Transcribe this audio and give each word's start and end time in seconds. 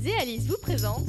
Héloïse 0.00 0.06
et 0.06 0.20
Alice 0.20 0.46
vous 0.46 0.56
présentent 0.58 1.08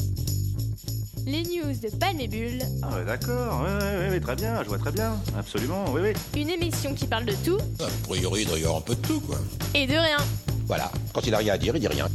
les 1.25 1.43
news 1.43 1.74
de 1.82 1.90
Panébule. 1.97 2.61
Ah 2.82 2.95
ouais, 2.95 3.06
d'accord, 3.06 3.61
ouais, 3.61 3.69
ouais, 3.69 4.09
ouais, 4.09 4.19
très 4.19 4.35
bien, 4.35 4.64
je 4.64 4.69
vois 4.69 4.79
très 4.79 4.92
bien, 4.92 5.17
absolument, 5.37 5.85
oui, 5.93 6.01
oui. 6.03 6.42
Une 6.42 6.50
émission 6.50 6.93
qui 6.93 7.06
parle 7.06 7.25
de 7.25 7.35
tout. 7.46 7.59
A 7.80 7.88
priori, 8.07 8.41
il 8.41 8.48
doit 8.48 8.57
y 8.57 8.64
avoir 8.64 8.80
un 8.80 8.82
peu 8.82 8.96
de 8.96 9.02
tout, 9.02 9.20
quoi. 9.21 9.38
Et 9.75 9.86
de 9.86 9.93
rien. 9.93 10.18
Voilà, 10.66 10.91
quand 11.14 11.25
il 11.25 11.34
a 11.34 11.38
rien 11.38 11.54
à 11.54 11.57
dire, 11.57 11.75
il 11.75 11.79
dit 11.79 11.88
rien. 11.88 12.07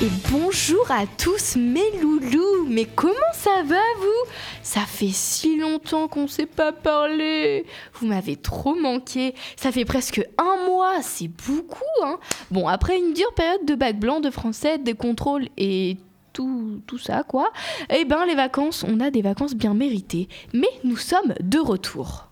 Et 0.00 0.10
bonjour 0.30 0.88
à 0.90 1.06
tous 1.16 1.56
mes 1.56 1.90
loulous 2.00 2.68
Mais 2.68 2.84
comment 2.84 3.27
ça 3.38 3.62
va 3.62 3.76
vous? 3.98 4.30
Ça 4.62 4.80
fait 4.80 5.12
si 5.12 5.58
longtemps 5.58 6.08
qu'on 6.08 6.26
s'est 6.26 6.46
pas 6.46 6.72
parlé 6.72 7.64
Vous 7.94 8.06
m'avez 8.06 8.34
trop 8.34 8.74
manqué 8.74 9.34
Ça 9.56 9.70
fait 9.70 9.84
presque 9.84 10.20
un 10.38 10.66
mois, 10.66 11.02
c'est 11.02 11.28
beaucoup 11.28 11.84
hein 12.02 12.18
Bon, 12.50 12.66
après 12.66 12.98
une 12.98 13.12
dure 13.12 13.32
période 13.34 13.64
de 13.64 13.76
bac 13.76 13.98
blanc, 13.98 14.18
de 14.18 14.30
français, 14.30 14.78
des 14.78 14.94
contrôles 14.94 15.48
et 15.56 15.98
tout, 16.32 16.82
tout 16.86 16.98
ça 16.98 17.22
quoi, 17.22 17.50
eh 17.90 18.04
ben 18.04 18.24
les 18.26 18.34
vacances, 18.34 18.84
on 18.86 19.00
a 19.00 19.10
des 19.10 19.22
vacances 19.22 19.54
bien 19.54 19.74
méritées. 19.74 20.28
Mais 20.52 20.68
nous 20.84 20.96
sommes 20.96 21.34
de 21.40 21.58
retour. 21.58 22.27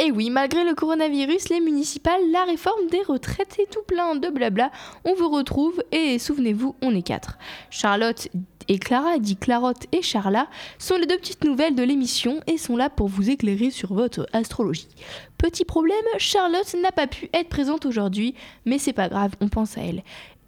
Et 0.00 0.04
Eh 0.06 0.12
oui, 0.12 0.30
malgré 0.30 0.64
le 0.64 0.74
coronavirus, 0.74 1.50
les 1.50 1.60
municipales, 1.60 2.22
la 2.32 2.44
réforme 2.44 2.86
des 2.86 3.02
retraites 3.02 3.58
et 3.58 3.66
tout 3.70 3.82
plein 3.86 4.16
de 4.16 4.28
blabla, 4.30 4.70
on 5.04 5.12
vous 5.12 5.28
retrouve 5.28 5.84
et 5.92 6.18
souvenez-vous, 6.18 6.74
on 6.80 6.94
est 6.94 7.02
quatre. 7.02 7.36
Charlotte 7.68 8.28
et 8.68 8.78
Clara, 8.78 9.18
dit 9.18 9.36
Clarotte 9.36 9.86
et 9.92 10.00
Charla, 10.00 10.48
sont 10.78 10.96
les 10.96 11.06
deux 11.06 11.18
petites 11.18 11.44
nouvelles 11.44 11.74
de 11.74 11.82
l'émission 11.82 12.40
et 12.46 12.56
sont 12.56 12.78
là 12.78 12.88
pour 12.88 13.08
vous 13.08 13.28
éclairer 13.28 13.70
sur 13.70 13.92
votre 13.92 14.26
astrologie. 14.32 14.88
Petit 15.36 15.66
problème, 15.66 15.96
Charlotte 16.16 16.74
n'a 16.80 16.92
pas 16.92 17.06
pu 17.06 17.28
être 17.34 17.48
présente 17.50 17.84
aujourd'hui, 17.84 18.34
mais 18.64 18.78
c'est 18.78 18.94
pas 18.94 19.08
grave, 19.10 19.32
on 19.40 19.48
pense 19.48 19.76
à 19.76 19.82
elle. 19.82 20.02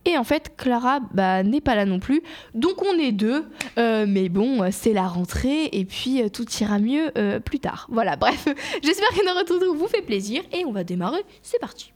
Et 0.05 0.19
en 0.19 0.25
fait, 0.25 0.53
Clara 0.57 1.01
bah, 1.13 1.43
n'est 1.43 1.61
pas 1.61 1.75
là 1.75 1.85
non 1.85 2.01
plus. 2.01 2.23
Donc 2.55 2.83
on 2.83 2.99
est 2.99 3.13
deux. 3.13 3.45
Euh, 3.79 4.05
mais 4.09 4.29
bon, 4.29 4.69
c'est 4.71 4.93
la 4.93 5.07
rentrée 5.07 5.67
et 5.73 5.85
puis 5.85 6.23
euh, 6.23 6.29
tout 6.29 6.47
ira 6.61 6.79
mieux 6.79 7.13
euh, 7.17 7.41
plus 7.41 7.61
tard. 7.61 7.87
Voilà, 7.91 8.17
bref. 8.17 8.47
J'espère 8.83 9.09
que 9.11 9.25
notre 9.25 9.55
retour 9.55 9.77
vous 9.77 9.89
fait 9.89 10.03
plaisir 10.03 10.43
et 10.53 10.65
on 10.65 10.73
va 10.73 10.85
démarrer. 10.85 11.23
C'est 11.43 11.61
parti. 11.61 11.93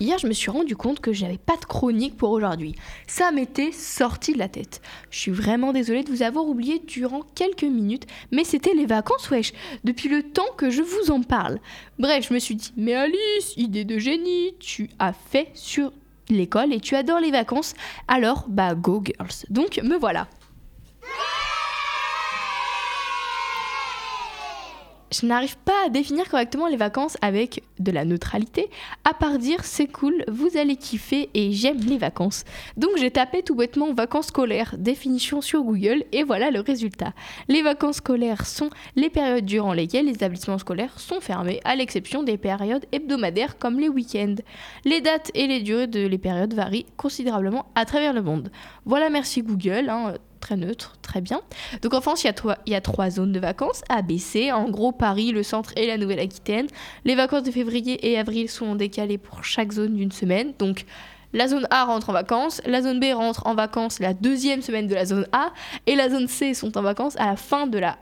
Hier, 0.00 0.16
je 0.16 0.28
me 0.28 0.32
suis 0.32 0.50
rendu 0.50 0.76
compte 0.76 1.00
que 1.00 1.12
j'avais 1.12 1.38
pas 1.38 1.56
de 1.56 1.64
chronique 1.64 2.16
pour 2.16 2.30
aujourd'hui. 2.30 2.76
Ça 3.08 3.32
m'était 3.32 3.72
sorti 3.72 4.32
de 4.32 4.38
la 4.38 4.48
tête. 4.48 4.80
Je 5.10 5.18
suis 5.18 5.32
vraiment 5.32 5.72
désolée 5.72 6.04
de 6.04 6.10
vous 6.10 6.22
avoir 6.22 6.46
oublié 6.46 6.80
durant 6.86 7.22
quelques 7.34 7.64
minutes, 7.64 8.06
mais 8.30 8.44
c'était 8.44 8.74
les 8.74 8.86
vacances, 8.86 9.28
wesh, 9.30 9.52
depuis 9.82 10.08
le 10.08 10.22
temps 10.22 10.46
que 10.56 10.70
je 10.70 10.82
vous 10.82 11.10
en 11.10 11.22
parle. 11.22 11.58
Bref, 11.98 12.28
je 12.28 12.34
me 12.34 12.38
suis 12.38 12.54
dit, 12.54 12.72
mais 12.76 12.94
Alice, 12.94 13.54
idée 13.56 13.84
de 13.84 13.98
génie, 13.98 14.54
tu 14.60 14.88
as 15.00 15.12
fait 15.12 15.50
sur 15.54 15.92
l'école 16.28 16.72
et 16.72 16.80
tu 16.80 16.94
adores 16.94 17.20
les 17.20 17.32
vacances, 17.32 17.74
alors 18.06 18.44
bah 18.48 18.76
go 18.76 19.02
girls. 19.04 19.46
Donc 19.50 19.80
me 19.82 19.96
voilà. 19.96 20.28
Je 25.12 25.26
n'arrive 25.26 25.56
pas 25.58 25.86
à 25.86 25.88
définir 25.88 26.28
correctement 26.28 26.66
les 26.66 26.76
vacances 26.76 27.16
avec 27.22 27.62
de 27.78 27.90
la 27.92 28.04
neutralité, 28.04 28.68
à 29.04 29.14
part 29.14 29.38
dire 29.38 29.64
c'est 29.64 29.86
cool, 29.86 30.24
vous 30.28 30.56
allez 30.56 30.76
kiffer 30.76 31.30
et 31.34 31.52
j'aime 31.52 31.80
les 31.80 31.98
vacances. 31.98 32.44
Donc 32.76 32.90
j'ai 32.96 33.10
tapé 33.10 33.42
tout 33.42 33.54
bêtement 33.54 33.92
vacances 33.92 34.28
scolaires, 34.28 34.74
définition 34.78 35.40
sur 35.40 35.62
Google 35.62 36.04
et 36.12 36.24
voilà 36.24 36.50
le 36.50 36.60
résultat. 36.60 37.12
Les 37.48 37.62
vacances 37.62 37.96
scolaires 37.96 38.46
sont 38.46 38.70
les 38.96 39.10
périodes 39.10 39.44
durant 39.44 39.72
lesquelles 39.72 40.06
les 40.06 40.12
établissements 40.12 40.58
scolaires 40.58 40.98
sont 40.98 41.20
fermés, 41.20 41.60
à 41.64 41.76
l'exception 41.76 42.22
des 42.22 42.38
périodes 42.38 42.86
hebdomadaires 42.92 43.58
comme 43.58 43.78
les 43.78 43.88
week-ends. 43.88 44.36
Les 44.84 45.00
dates 45.00 45.30
et 45.34 45.46
les 45.46 45.60
durées 45.60 45.86
de 45.86 46.06
les 46.06 46.18
périodes 46.18 46.54
varient 46.54 46.86
considérablement 46.96 47.66
à 47.74 47.84
travers 47.84 48.12
le 48.12 48.22
monde. 48.22 48.50
Voilà, 48.84 49.10
merci 49.10 49.42
Google. 49.42 49.88
Hein, 49.88 50.14
très 50.38 50.56
neutre, 50.56 50.96
très 51.02 51.20
bien. 51.20 51.40
Donc 51.82 51.94
en 51.94 52.00
France, 52.00 52.24
il 52.24 52.32
y, 52.66 52.74
a 52.74 52.80
trois, 52.80 53.10
zones 53.10 53.32
de 53.32 53.40
vacances, 53.40 53.82
A, 53.88 54.02
B, 54.02 54.18
C. 54.18 54.52
En 54.52 54.68
gros, 54.68 54.92
Paris, 54.92 55.32
le 55.32 55.42
centre 55.42 55.72
et 55.76 55.86
la 55.86 55.98
Nouvelle-Aquitaine. 55.98 56.66
Les 57.04 57.14
vacances 57.14 57.42
de 57.42 57.50
février 57.50 58.10
et 58.10 58.18
avril 58.18 58.48
sont 58.48 58.74
décalées 58.74 59.18
pour 59.18 59.44
chaque 59.44 59.72
zone 59.72 59.94
d'une 59.94 60.12
semaine. 60.12 60.52
Donc 60.58 60.86
la 61.32 61.48
zone 61.48 61.66
A 61.70 61.84
rentre 61.84 62.10
en 62.10 62.12
vacances, 62.12 62.62
la 62.64 62.82
zone 62.82 63.00
B 63.00 63.06
rentre 63.14 63.46
en 63.46 63.54
vacances 63.54 64.00
la 64.00 64.14
deuxième 64.14 64.62
semaine 64.62 64.86
de 64.86 64.94
la 64.94 65.04
zone 65.04 65.26
A, 65.32 65.52
et 65.86 65.94
la 65.94 66.08
zone 66.08 66.28
C 66.28 66.54
sont 66.54 66.78
en 66.78 66.82
vacances 66.82 67.16
à 67.16 67.26
la 67.26 67.36
fin 67.36 67.66
de 67.66 67.78
la 67.78 67.98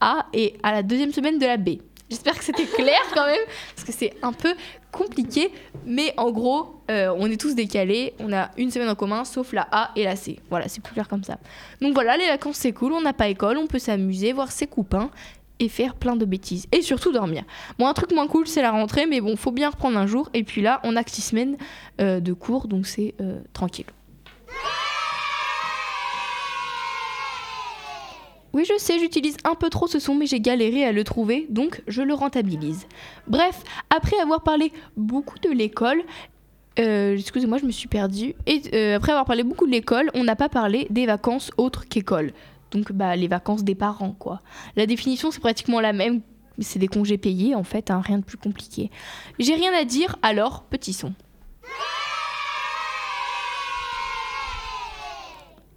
A 0.00 0.26
et 0.32 0.54
à 0.62 0.72
la 0.72 0.82
deuxième 0.82 1.12
semaine 1.12 1.38
de 1.38 1.46
la 1.46 1.56
B. 1.56 1.80
J'espère 2.10 2.38
que 2.38 2.44
c'était 2.44 2.64
clair 2.64 3.00
quand 3.14 3.26
même, 3.26 3.40
parce 3.74 3.86
que 3.86 3.92
c'est 3.92 4.14
un 4.22 4.32
peu 4.32 4.54
compliqué, 4.90 5.52
mais 5.84 6.14
en 6.16 6.30
gros, 6.30 6.82
euh, 6.90 7.14
on 7.18 7.30
est 7.30 7.38
tous 7.38 7.54
décalés, 7.54 8.14
on 8.18 8.32
a 8.32 8.50
une 8.56 8.70
semaine 8.70 8.88
en 8.88 8.94
commun, 8.94 9.24
sauf 9.24 9.52
la 9.52 9.68
A 9.70 9.90
et 9.94 10.04
la 10.04 10.16
C. 10.16 10.38
Voilà, 10.48 10.68
c'est 10.68 10.82
plus 10.82 10.94
clair 10.94 11.06
comme 11.06 11.24
ça. 11.24 11.38
Donc 11.82 11.92
voilà, 11.92 12.16
les 12.16 12.26
vacances 12.26 12.56
c'est 12.56 12.72
cool, 12.72 12.92
on 12.94 13.02
n'a 13.02 13.12
pas 13.12 13.28
école, 13.28 13.58
on 13.58 13.66
peut 13.66 13.78
s'amuser, 13.78 14.32
voir 14.32 14.50
ses 14.50 14.66
copains 14.66 15.10
et 15.58 15.68
faire 15.68 15.94
plein 15.94 16.16
de 16.16 16.24
bêtises. 16.24 16.66
Et 16.72 16.82
surtout 16.82 17.12
dormir. 17.12 17.44
Bon, 17.78 17.86
un 17.86 17.94
truc 17.94 18.12
moins 18.12 18.26
cool, 18.26 18.46
c'est 18.46 18.62
la 18.62 18.70
rentrée, 18.70 19.06
mais 19.06 19.20
bon, 19.20 19.36
faut 19.36 19.52
bien 19.52 19.70
reprendre 19.70 19.98
un 19.98 20.06
jour. 20.06 20.30
Et 20.34 20.44
puis 20.44 20.62
là, 20.62 20.80
on 20.84 20.96
a 20.96 21.04
que 21.04 21.10
six 21.10 21.22
semaines 21.22 21.56
euh, 22.00 22.20
de 22.20 22.32
cours, 22.32 22.68
donc 22.68 22.86
c'est 22.86 23.14
euh, 23.20 23.40
tranquille. 23.52 23.86
Oui, 28.52 28.64
je 28.66 28.78
sais, 28.78 28.98
j'utilise 28.98 29.36
un 29.44 29.54
peu 29.54 29.68
trop 29.68 29.86
ce 29.86 29.98
son, 29.98 30.14
mais 30.14 30.26
j'ai 30.26 30.40
galéré 30.40 30.84
à 30.84 30.92
le 30.92 31.04
trouver, 31.04 31.46
donc 31.50 31.82
je 31.86 32.02
le 32.02 32.14
rentabilise. 32.14 32.86
Bref, 33.26 33.62
après 33.90 34.18
avoir 34.18 34.42
parlé 34.42 34.72
beaucoup 34.96 35.38
de 35.38 35.50
l'école, 35.50 36.02
euh, 36.78 37.16
excusez-moi, 37.16 37.58
je 37.58 37.66
me 37.66 37.70
suis 37.70 37.88
perdue. 37.88 38.34
Et 38.46 38.62
euh, 38.72 38.96
après 38.96 39.12
avoir 39.12 39.26
parlé 39.26 39.42
beaucoup 39.42 39.66
de 39.66 39.72
l'école, 39.72 40.10
on 40.14 40.24
n'a 40.24 40.36
pas 40.36 40.48
parlé 40.48 40.86
des 40.90 41.06
vacances 41.06 41.50
autres 41.56 41.86
qu'école. 41.88 42.32
Donc, 42.70 42.92
bah, 42.92 43.16
les 43.16 43.28
vacances 43.28 43.64
des 43.64 43.74
parents, 43.74 44.14
quoi. 44.18 44.40
La 44.76 44.86
définition, 44.86 45.30
c'est 45.30 45.40
pratiquement 45.40 45.80
la 45.80 45.92
même. 45.92 46.20
C'est 46.60 46.78
des 46.78 46.88
congés 46.88 47.18
payés, 47.18 47.54
en 47.54 47.64
fait, 47.64 47.90
hein, 47.90 48.00
rien 48.04 48.18
de 48.18 48.24
plus 48.24 48.36
compliqué. 48.36 48.90
J'ai 49.38 49.54
rien 49.54 49.72
à 49.74 49.84
dire, 49.84 50.16
alors, 50.22 50.64
petit 50.64 50.92
son. 50.92 51.12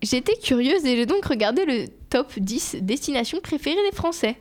J'étais 0.02 0.36
curieuse 0.38 0.84
et 0.86 0.96
j'ai 0.96 1.06
donc 1.06 1.26
regardé 1.26 1.66
le 1.66 1.88
top 2.10 2.34
10 2.38 2.78
destinations 2.82 3.40
préférées 3.40 3.84
des 3.90 3.96
Français. 3.96 4.38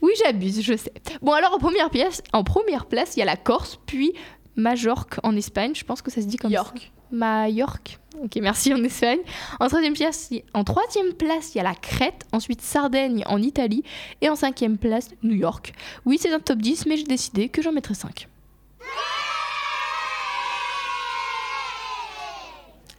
Oui, 0.00 0.12
j'abuse, 0.24 0.62
je 0.62 0.76
sais. 0.76 0.92
Bon, 1.20 1.32
alors 1.32 1.54
en 1.54 1.58
première 1.58 1.90
place, 1.90 2.22
en 2.32 2.42
première 2.42 2.86
place, 2.86 3.16
il 3.16 3.20
y 3.20 3.22
a 3.22 3.24
la 3.24 3.36
Corse, 3.36 3.78
puis 3.86 4.12
Majorque 4.56 5.18
en 5.22 5.36
Espagne. 5.36 5.72
Je 5.74 5.84
pense 5.84 6.02
que 6.02 6.10
ça 6.10 6.20
se 6.20 6.26
dit 6.26 6.36
comme 6.36 6.50
York. 6.50 6.78
ça. 6.78 7.16
Majorque. 7.16 7.98
Ok, 8.22 8.36
merci 8.40 8.72
en 8.74 8.82
Espagne. 8.84 9.20
En 9.60 9.68
troisième 9.68 9.94
place, 9.94 10.30
en 10.54 10.64
troisième 10.64 11.12
place, 11.14 11.54
il 11.54 11.58
y 11.58 11.60
a 11.60 11.64
la 11.64 11.74
Crète. 11.74 12.26
Ensuite, 12.32 12.62
Sardaigne 12.62 13.22
en 13.26 13.40
Italie. 13.40 13.84
Et 14.20 14.28
en 14.28 14.36
cinquième 14.36 14.76
place, 14.78 15.10
New 15.22 15.36
York. 15.36 15.72
Oui, 16.04 16.18
c'est 16.20 16.32
un 16.32 16.40
top 16.40 16.58
10, 16.58 16.86
mais 16.86 16.96
j'ai 16.96 17.04
décidé 17.04 17.48
que 17.48 17.62
j'en 17.62 17.72
mettrais 17.72 17.94
5. 17.94 18.28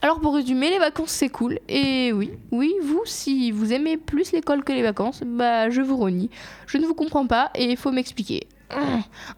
Alors 0.03 0.19
pour 0.19 0.36
résumer, 0.36 0.69
les 0.69 0.80
vacances 0.80 1.12
c'est 1.12 1.30
cool. 1.30 1.59
Et 1.69 2.12
oui, 2.12 2.34
oui, 2.52 2.75
vous, 2.84 3.02
si 3.06 3.52
vous 3.52 3.72
aimez 3.72 3.96
plus 3.96 4.34
l'école 4.34 4.66
que 4.66 4.74
les 4.74 4.84
vacances, 4.84 5.22
bah 5.25 5.69
je 5.69 5.80
vous 5.80 5.96
renie. 5.96 6.30
Je 6.68 6.78
ne 6.78 6.86
vous 6.86 6.94
comprends 6.94 7.25
pas 7.25 7.52
et 7.56 7.72
il 7.72 7.78
faut 7.78 7.91
m'expliquer. 7.91 8.46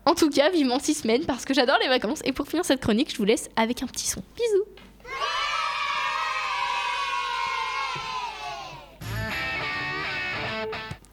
En 0.06 0.16
tout 0.16 0.30
cas, 0.32 0.50
vivement 0.50 0.80
six 0.80 0.96
semaines 0.96 1.24
parce 1.26 1.46
que 1.46 1.54
j'adore 1.54 1.78
les 1.84 1.88
vacances. 1.88 2.22
Et 2.26 2.32
pour 2.32 2.48
finir 2.48 2.66
cette 2.66 2.82
chronique, 2.82 3.12
je 3.12 3.18
vous 3.18 3.26
laisse 3.26 3.48
avec 3.56 3.84
un 3.84 3.86
petit 3.86 4.08
son. 4.08 4.24
Bisous 4.36 4.64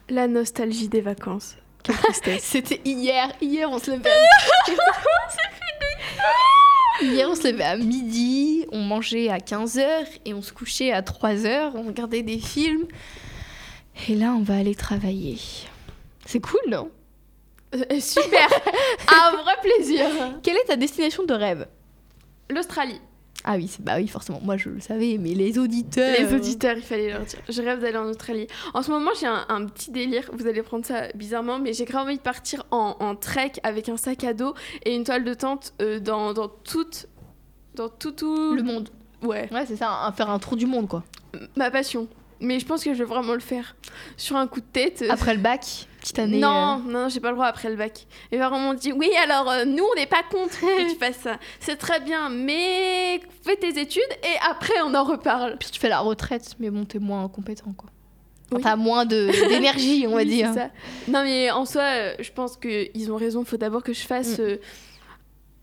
La 0.09 0.27
nostalgie 0.27 0.87
des 0.87 1.01
vacances. 1.01 1.57
Quelle 1.83 1.97
tristesse. 1.97 2.43
C'était 2.43 2.81
hier. 2.85 3.31
Hier, 3.39 3.69
on 3.69 3.77
se 3.77 3.91
levait. 3.91 4.09
Hier, 7.01 7.29
on 7.29 7.35
se 7.35 7.47
levait 7.47 7.63
à 7.63 7.75
midi, 7.75 8.65
on 8.71 8.79
mangeait 8.81 9.29
à 9.29 9.37
15h 9.39 10.05
et 10.25 10.33
on 10.33 10.41
se 10.41 10.53
couchait 10.53 10.91
à 10.91 11.01
3h, 11.01 11.71
on 11.75 11.83
regardait 11.83 12.21
des 12.23 12.39
films. 12.39 12.85
Et 14.07 14.15
là, 14.15 14.33
on 14.37 14.41
va 14.41 14.57
aller 14.57 14.75
travailler. 14.75 15.37
C'est 16.25 16.39
cool, 16.39 16.61
non? 16.67 16.89
Euh, 17.75 17.99
Super 17.99 18.47
Un 19.07 19.31
vrai 19.41 19.53
plaisir 19.61 20.05
Quelle 20.43 20.57
est 20.57 20.65
ta 20.67 20.75
destination 20.75 21.23
de 21.23 21.33
rêve? 21.33 21.67
L'Australie. 22.49 23.01
Ah 23.45 23.55
oui, 23.57 23.67
c'est- 23.67 23.81
bah 23.83 23.95
oui, 23.97 24.07
forcément. 24.07 24.39
Moi, 24.41 24.55
je 24.57 24.69
le 24.69 24.79
savais, 24.79 25.17
mais 25.19 25.33
les 25.33 25.59
auditeurs. 25.59 26.15
Les 26.17 26.33
auditeurs, 26.33 26.77
il 26.77 26.83
fallait 26.83 27.11
leur 27.11 27.21
dire. 27.25 27.39
Je 27.49 27.61
rêve 27.61 27.81
d'aller 27.81 27.97
en 27.97 28.05
Australie. 28.05 28.47
En 28.73 28.81
ce 28.81 28.89
moment, 28.91 29.11
j'ai 29.19 29.27
un, 29.27 29.45
un 29.49 29.65
petit 29.65 29.91
délire. 29.91 30.29
Vous 30.33 30.47
allez 30.47 30.61
prendre 30.63 30.85
ça 30.85 31.07
bizarrement, 31.15 31.59
mais 31.59 31.73
j'ai 31.73 31.85
grave 31.85 32.05
envie 32.07 32.17
de 32.17 32.21
partir 32.21 32.65
en, 32.71 32.95
en 32.99 33.15
trek 33.15 33.51
avec 33.63 33.89
un 33.89 33.97
sac 33.97 34.23
à 34.23 34.33
dos 34.33 34.53
et 34.85 34.95
une 34.95 35.03
toile 35.03 35.23
de 35.25 35.33
tente 35.33 35.73
euh, 35.81 35.99
dans, 35.99 36.33
dans 36.33 36.47
toute. 36.47 37.07
Dans 37.75 37.89
tout, 37.89 38.11
tout. 38.11 38.53
Le 38.53 38.63
monde. 38.63 38.89
Ouais, 39.23 39.49
Ouais, 39.51 39.65
c'est 39.65 39.75
ça, 39.77 39.89
un- 40.05 40.11
faire 40.11 40.29
un 40.29 40.39
tour 40.39 40.55
du 40.55 40.65
monde, 40.65 40.87
quoi. 40.87 41.03
ma 41.55 41.69
passion. 41.71 42.07
Mais 42.43 42.59
je 42.59 42.65
pense 42.65 42.83
que 42.83 42.93
je 42.93 42.99
vais 42.99 43.05
vraiment 43.05 43.33
le 43.33 43.39
faire. 43.39 43.75
Sur 44.17 44.35
un 44.35 44.45
coup 44.47 44.59
de 44.59 44.65
tête. 44.71 45.01
euh, 45.01 45.07
Après 45.09 45.33
le 45.33 45.39
bac, 45.39 45.61
petite 46.01 46.19
année. 46.19 46.39
non, 46.39 46.79
non, 46.79 47.07
j'ai 47.09 47.19
pas 47.19 47.29
le 47.29 47.35
droit 47.35 47.47
après 47.47 47.69
le 47.69 47.75
bac. 47.77 48.05
Et 48.31 48.37
vraiment 48.37 48.69
on 48.69 48.73
dit 48.73 48.91
oui, 48.91 49.09
alors 49.23 49.49
euh, 49.49 49.65
nous 49.65 49.83
on 49.83 49.95
n'est 49.95 50.05
pas 50.07 50.23
contre 50.29 50.59
que 50.59 50.89
tu 50.91 50.95
fasses 50.99 51.19
ça. 51.23 51.37
C'est 51.59 51.77
très 51.77 51.99
bien, 52.01 52.29
mais 52.29 53.21
fais 53.43 53.55
tes 53.55 53.79
études 53.79 54.03
et 54.23 54.35
après 54.49 54.73
on 54.85 54.93
en 54.93 55.03
reparle. 55.03 55.55
Puis 55.59 55.69
tu 55.71 55.79
fais 55.79 55.89
la 55.89 55.99
retraite, 55.99 56.55
mais 56.59 56.69
bon, 56.69 56.83
t'es 56.85 56.99
moins 56.99 57.27
compétent, 57.29 57.73
quoi. 57.77 57.89
Enfin, 58.51 58.57
Oui. 58.57 58.61
T'as 58.63 58.75
moins 58.75 59.05
d'énergie, 59.49 60.05
on 60.07 60.11
va 60.11 60.17
Oui, 60.17 60.25
dire. 60.25 60.53
ça. 60.53 60.69
Non, 61.07 61.23
mais 61.23 61.49
en 61.49 61.65
soi, 61.65 61.81
euh, 61.83 62.13
je 62.19 62.31
pense 62.31 62.57
qu'ils 62.57 63.11
ont 63.11 63.15
raison. 63.15 63.43
Faut 63.45 63.57
d'abord 63.57 63.81
que 63.83 63.93
je 63.93 64.01
fasse 64.05 64.37
Mm. 64.37 64.41
euh, 64.41 64.57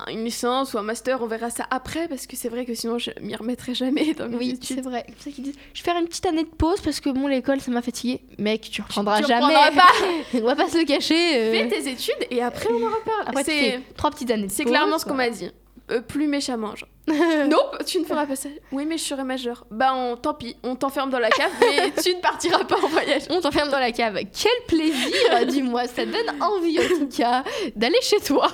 une 0.08 0.25
licence 0.25 0.75
ou 0.75 0.79
un 0.79 0.82
master. 0.82 1.20
On 1.23 1.26
verra 1.26 1.50
ça 1.50 1.67
après 1.70 2.08
parce 2.08 2.26
que 2.26 2.37
c'est 2.37 2.49
vrai 2.49 2.64
que 2.64 2.75
sinon 2.75 2.99
je 2.99 3.11
m'y 3.20 3.35
remettrai 3.37 3.75
jamais 3.75 4.14
dans 4.19 4.29
mes 4.29 4.37
Oui, 4.37 4.50
études. 4.50 4.76
c'est 4.76 4.82
vrai. 4.82 5.05
C'est 5.19 5.31
ça 5.31 5.35
qu'ils 5.35 5.44
disent 5.44 5.56
je 5.75 5.82
vais 5.82 5.85
faire 5.93 6.00
une 6.00 6.08
petite 6.08 6.26
année 6.26 6.44
de 6.44 6.49
pause 6.49 6.81
parce 6.81 7.00
que 7.00 7.11
bon, 7.11 7.26
l'école 7.26 7.61
ça 7.61 7.70
m'a 7.70 7.82
fatigué. 7.82 8.20
Mec, 8.38 8.62
tu 8.70 8.82
reprendras 8.82 9.20
Tu 9.20 9.26
jamais. 9.29 9.44
reprendras 9.56 9.70
pas. 10.32 10.38
on 10.38 10.41
va 10.44 10.56
pas 10.56 10.69
se 10.69 10.79
le 10.79 10.85
cacher. 10.85 11.37
euh. 11.38 11.52
Fais 11.52 11.69
tes 11.69 11.91
études 11.91 12.26
et 12.31 12.43
après 12.43 12.69
on 12.70 12.76
en 12.87 12.91
reparle. 12.91 13.25
Après, 13.26 13.44
tu 13.44 13.50
c'est 13.50 13.81
trois 13.97 14.11
petites 14.11 14.31
années 14.31 14.49
c'est 14.49 14.64
clairement 14.64 14.99
ce 14.99 15.05
qu'on 15.05 15.14
m'a 15.14 15.31
dit. 15.31 15.50
Euh, 15.91 16.00
plus 16.00 16.29
méchamment, 16.29 16.76
genre. 16.76 16.88
nope, 17.49 17.85
tu 17.85 17.99
ne 17.99 18.05
feras 18.05 18.25
pas 18.25 18.37
ça. 18.37 18.49
Oui, 18.70 18.87
mais 18.87 18.96
je 18.96 19.03
serai 19.03 19.25
majeure. 19.25 19.67
Bah, 19.73 19.93
on, 19.93 20.17
tant 20.17 20.35
pis, 20.35 20.55
on 20.62 20.76
t'enferme 20.76 21.11
dans 21.11 21.19
la 21.19 21.31
cave, 21.31 21.50
mais 21.61 21.91
tu 22.00 22.14
ne 22.14 22.20
partiras 22.20 22.62
pas 22.62 22.76
en 22.76 22.87
voyage. 22.87 23.23
On 23.29 23.41
t'enferme 23.41 23.70
dans 23.70 23.81
la 23.81 23.91
cave. 23.91 24.14
Quel 24.32 24.53
plaisir, 24.69 25.46
dis-moi. 25.49 25.88
Ça 25.88 26.06
donne 26.06 26.41
envie 26.41 26.79
en 26.79 26.87
tout 26.96 27.08
cas 27.08 27.43
d'aller 27.75 27.99
chez 28.03 28.20
toi. 28.20 28.53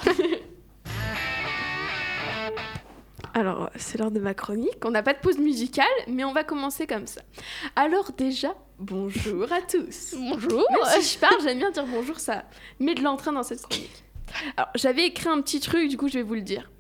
Alors, 3.37 3.69
c'est 3.77 3.99
l'heure 3.99 4.11
de 4.11 4.19
ma 4.19 4.33
chronique. 4.33 4.83
On 4.87 4.91
n'a 4.91 5.03
pas 5.03 5.13
de 5.13 5.19
pause 5.19 5.37
musicale, 5.37 5.85
mais 6.09 6.25
on 6.25 6.33
va 6.33 6.43
commencer 6.43 6.87
comme 6.87 7.07
ça. 7.07 7.21
Alors, 7.77 8.13
déjà, 8.13 8.55
bonjour 8.79 9.53
à 9.53 9.61
tous. 9.61 10.15
Bonjour. 10.17 10.65
Même 10.71 11.03
si 11.03 11.13
je 11.13 11.19
parle, 11.19 11.35
j'aime 11.43 11.59
bien 11.59 11.71
dire 11.71 11.85
bonjour, 11.85 12.19
ça 12.19 12.45
met 12.81 12.95
de 12.95 13.03
l'entrain 13.03 13.33
dans 13.33 13.43
cette 13.43 13.61
chronique. 13.61 14.05
Alors, 14.57 14.71
j'avais 14.75 15.05
écrit 15.05 15.29
un 15.29 15.43
petit 15.43 15.61
truc, 15.61 15.91
du 15.91 15.99
coup, 15.99 16.09
je 16.09 16.15
vais 16.15 16.23
vous 16.23 16.33
le 16.33 16.41
dire. 16.41 16.71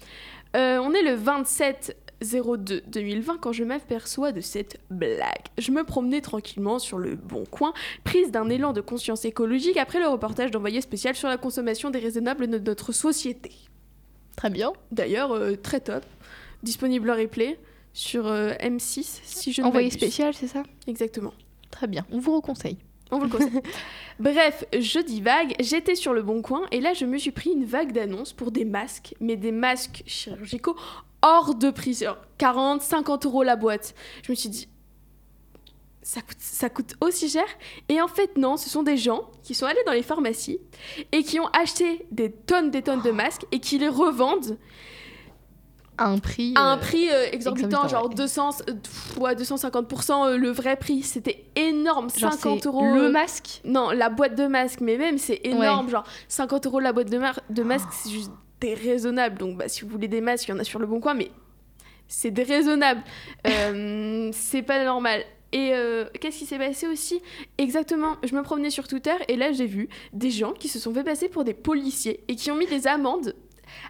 Euh, 0.56 0.79
on 0.79 0.94
est 0.94 1.03
le 1.03 1.12
27 1.12 1.94
02 2.23 2.85
2020 2.87 3.37
quand 3.37 3.53
je 3.53 3.62
m'aperçois 3.62 4.32
de 4.32 4.41
cette 4.41 4.81
blague. 4.88 5.49
Je 5.58 5.70
me 5.73 5.85
promenais 5.85 6.23
tranquillement 6.23 6.79
sur 6.79 6.97
le 6.97 7.17
bon 7.17 7.44
coin, 7.44 7.75
prise 8.03 8.31
d'un 8.31 8.49
élan 8.49 8.73
de 8.73 8.81
conscience 8.81 9.26
écologique 9.26 9.76
après 9.76 10.00
le 10.00 10.08
reportage 10.08 10.53
d'envoyé 10.53 10.81
spécial 10.81 11.17
sur 11.17 11.29
la 11.29 11.37
consommation 11.37 11.91
déraisonnable 11.91 12.47
de 12.47 12.58
notre 12.58 12.93
société. 12.93 13.53
Très 14.37 14.49
bien. 14.49 14.73
D'ailleurs, 14.91 15.32
euh, 15.32 15.55
très 15.56 15.81
top. 15.81 16.05
Disponible 16.62 17.11
en 17.11 17.17
replay 17.17 17.58
sur 17.93 18.26
euh, 18.26 18.53
M6, 18.61 19.20
si 19.23 19.53
je 19.53 19.62
ne 19.62 19.67
Envoyé 19.67 19.91
spécial, 19.91 20.35
c'est 20.35 20.49
ça? 20.49 20.62
Exactement. 20.87 21.32
Très 21.70 21.87
bien. 21.87 22.06
On 22.11 22.19
vous 22.19 22.35
reconseille. 22.37 22.76
On 23.11 23.19
vous 23.19 23.25
le 23.25 23.31
conseille. 23.31 23.62
Bref, 24.20 24.64
je 24.73 24.99
divague, 24.99 25.55
j'étais 25.61 25.94
sur 25.94 26.12
le 26.12 26.23
bon 26.23 26.43
coin 26.43 26.67
et 26.73 26.81
là 26.81 26.93
je 26.93 27.05
me 27.05 27.19
suis 27.19 27.31
pris 27.31 27.50
une 27.50 27.64
vague 27.64 27.93
d'annonces 27.93 28.32
pour 28.32 28.50
des 28.50 28.64
masques, 28.64 29.14
mais 29.20 29.37
des 29.37 29.53
masques 29.53 30.03
chirurgicaux 30.06 30.76
hors 31.23 31.55
de 31.55 31.70
prix, 31.70 31.94
genre 31.94 32.19
40, 32.38 32.82
50 32.82 33.26
euros 33.26 33.43
la 33.43 33.56
boîte. 33.56 33.94
Je 34.25 34.32
me 34.32 34.37
suis 34.37 34.49
dit, 34.49 34.69
ça 36.03 36.20
coûte, 36.20 36.38
ça 36.38 36.69
coûte 36.70 36.94
aussi 37.00 37.29
cher? 37.29 37.47
Et 37.88 38.00
en 38.00 38.08
fait 38.08 38.37
non, 38.37 38.56
ce 38.56 38.69
sont 38.69 38.82
des 38.82 38.97
gens 38.97 39.31
qui 39.43 39.55
sont 39.55 39.67
allés 39.67 39.82
dans 39.87 39.93
les 39.93 40.03
pharmacies 40.03 40.58
et 41.12 41.23
qui 41.23 41.38
ont 41.41 41.49
acheté 41.49 42.06
des 42.11 42.31
tonnes, 42.31 42.70
des 42.70 42.82
tonnes 42.82 43.03
de 43.03 43.11
masques 43.11 43.47
et 43.53 43.61
qui 43.61 43.79
les 43.79 43.88
revendent 43.88 44.58
À 45.98 46.08
un 46.08 46.19
prix. 46.19 46.52
à 46.56 46.60
un 46.60 46.76
euh, 46.76 46.81
prix 46.81 47.08
euh, 47.08 47.26
exorbitant, 47.32 47.69
exorbitant, 47.69 47.88
genre 47.88 48.08
ouais. 48.08 48.14
200, 48.14 48.50
euh, 48.69 48.75
pff, 48.75 49.19
ouais, 49.19 49.34
250% 49.34 50.26
euh, 50.26 50.37
le 50.37 50.50
vrai 50.50 50.76
prix. 50.76 51.02
C'était 51.02 51.44
énorme, 51.56 52.08
genre, 52.10 52.32
50 52.32 52.60
c'est 52.60 52.69
euros. 52.69 52.94
Le 52.94 53.10
masque. 53.10 53.60
non, 53.64 53.90
la 53.90 54.08
boîte 54.08 54.34
de 54.34 54.46
masque, 54.46 54.81
mais 54.81 54.96
même 54.98 55.19
c'est 55.19 55.40
énorme, 55.44 55.88
genre 55.88 56.04
50 56.28 56.66
euros 56.66 56.81
la 56.81 56.93
boîte 56.93 57.10
de, 57.10 57.20
de 57.50 57.62
masque, 57.62 57.88
c'est 57.93 58.10
juste 58.10 58.32
déraisonnable. 58.60 59.38
Donc 59.38 59.56
bah, 59.56 59.69
si 59.69 59.82
vous 59.82 59.88
voulez 59.88 60.08
des 60.08 60.20
masques, 60.20 60.48
il 60.48 60.52
y 60.52 60.54
en 60.54 60.58
a 60.58 60.64
sur 60.64 60.78
le 60.78 60.87
bon 60.87 61.00
coin, 61.00 61.14
mais 61.14 61.31
c'est 62.08 62.31
déraisonnable. 62.31 63.02
Euh, 63.46 64.31
c'est 64.32 64.62
pas 64.62 64.84
normal. 64.84 65.22
Et 65.52 65.72
euh, 65.72 66.06
qu'est-ce 66.20 66.38
qui 66.38 66.46
s'est 66.46 66.58
passé 66.58 66.88
aussi? 66.88 67.22
Exactement, 67.58 68.16
je 68.25 68.34
me 68.34 68.43
promenais 68.43 68.70
sur 68.70 68.88
Twitter 68.88 69.14
et 69.28 69.37
là 69.37 69.52
j'ai 69.52 69.66
vu 69.66 69.88
des 70.12 70.31
gens 70.31 70.52
qui 70.52 70.69
se 70.69 70.78
sont 70.81 70.93
fait 70.93 71.04
passer 71.04 71.28
pour 71.28 71.44
des 71.44 71.54
policiers 71.54 72.25
et 72.26 72.34
qui 72.34 72.50
ont 72.50 72.56
mis 72.56 72.66
des 72.66 72.88
amendes 72.88 73.34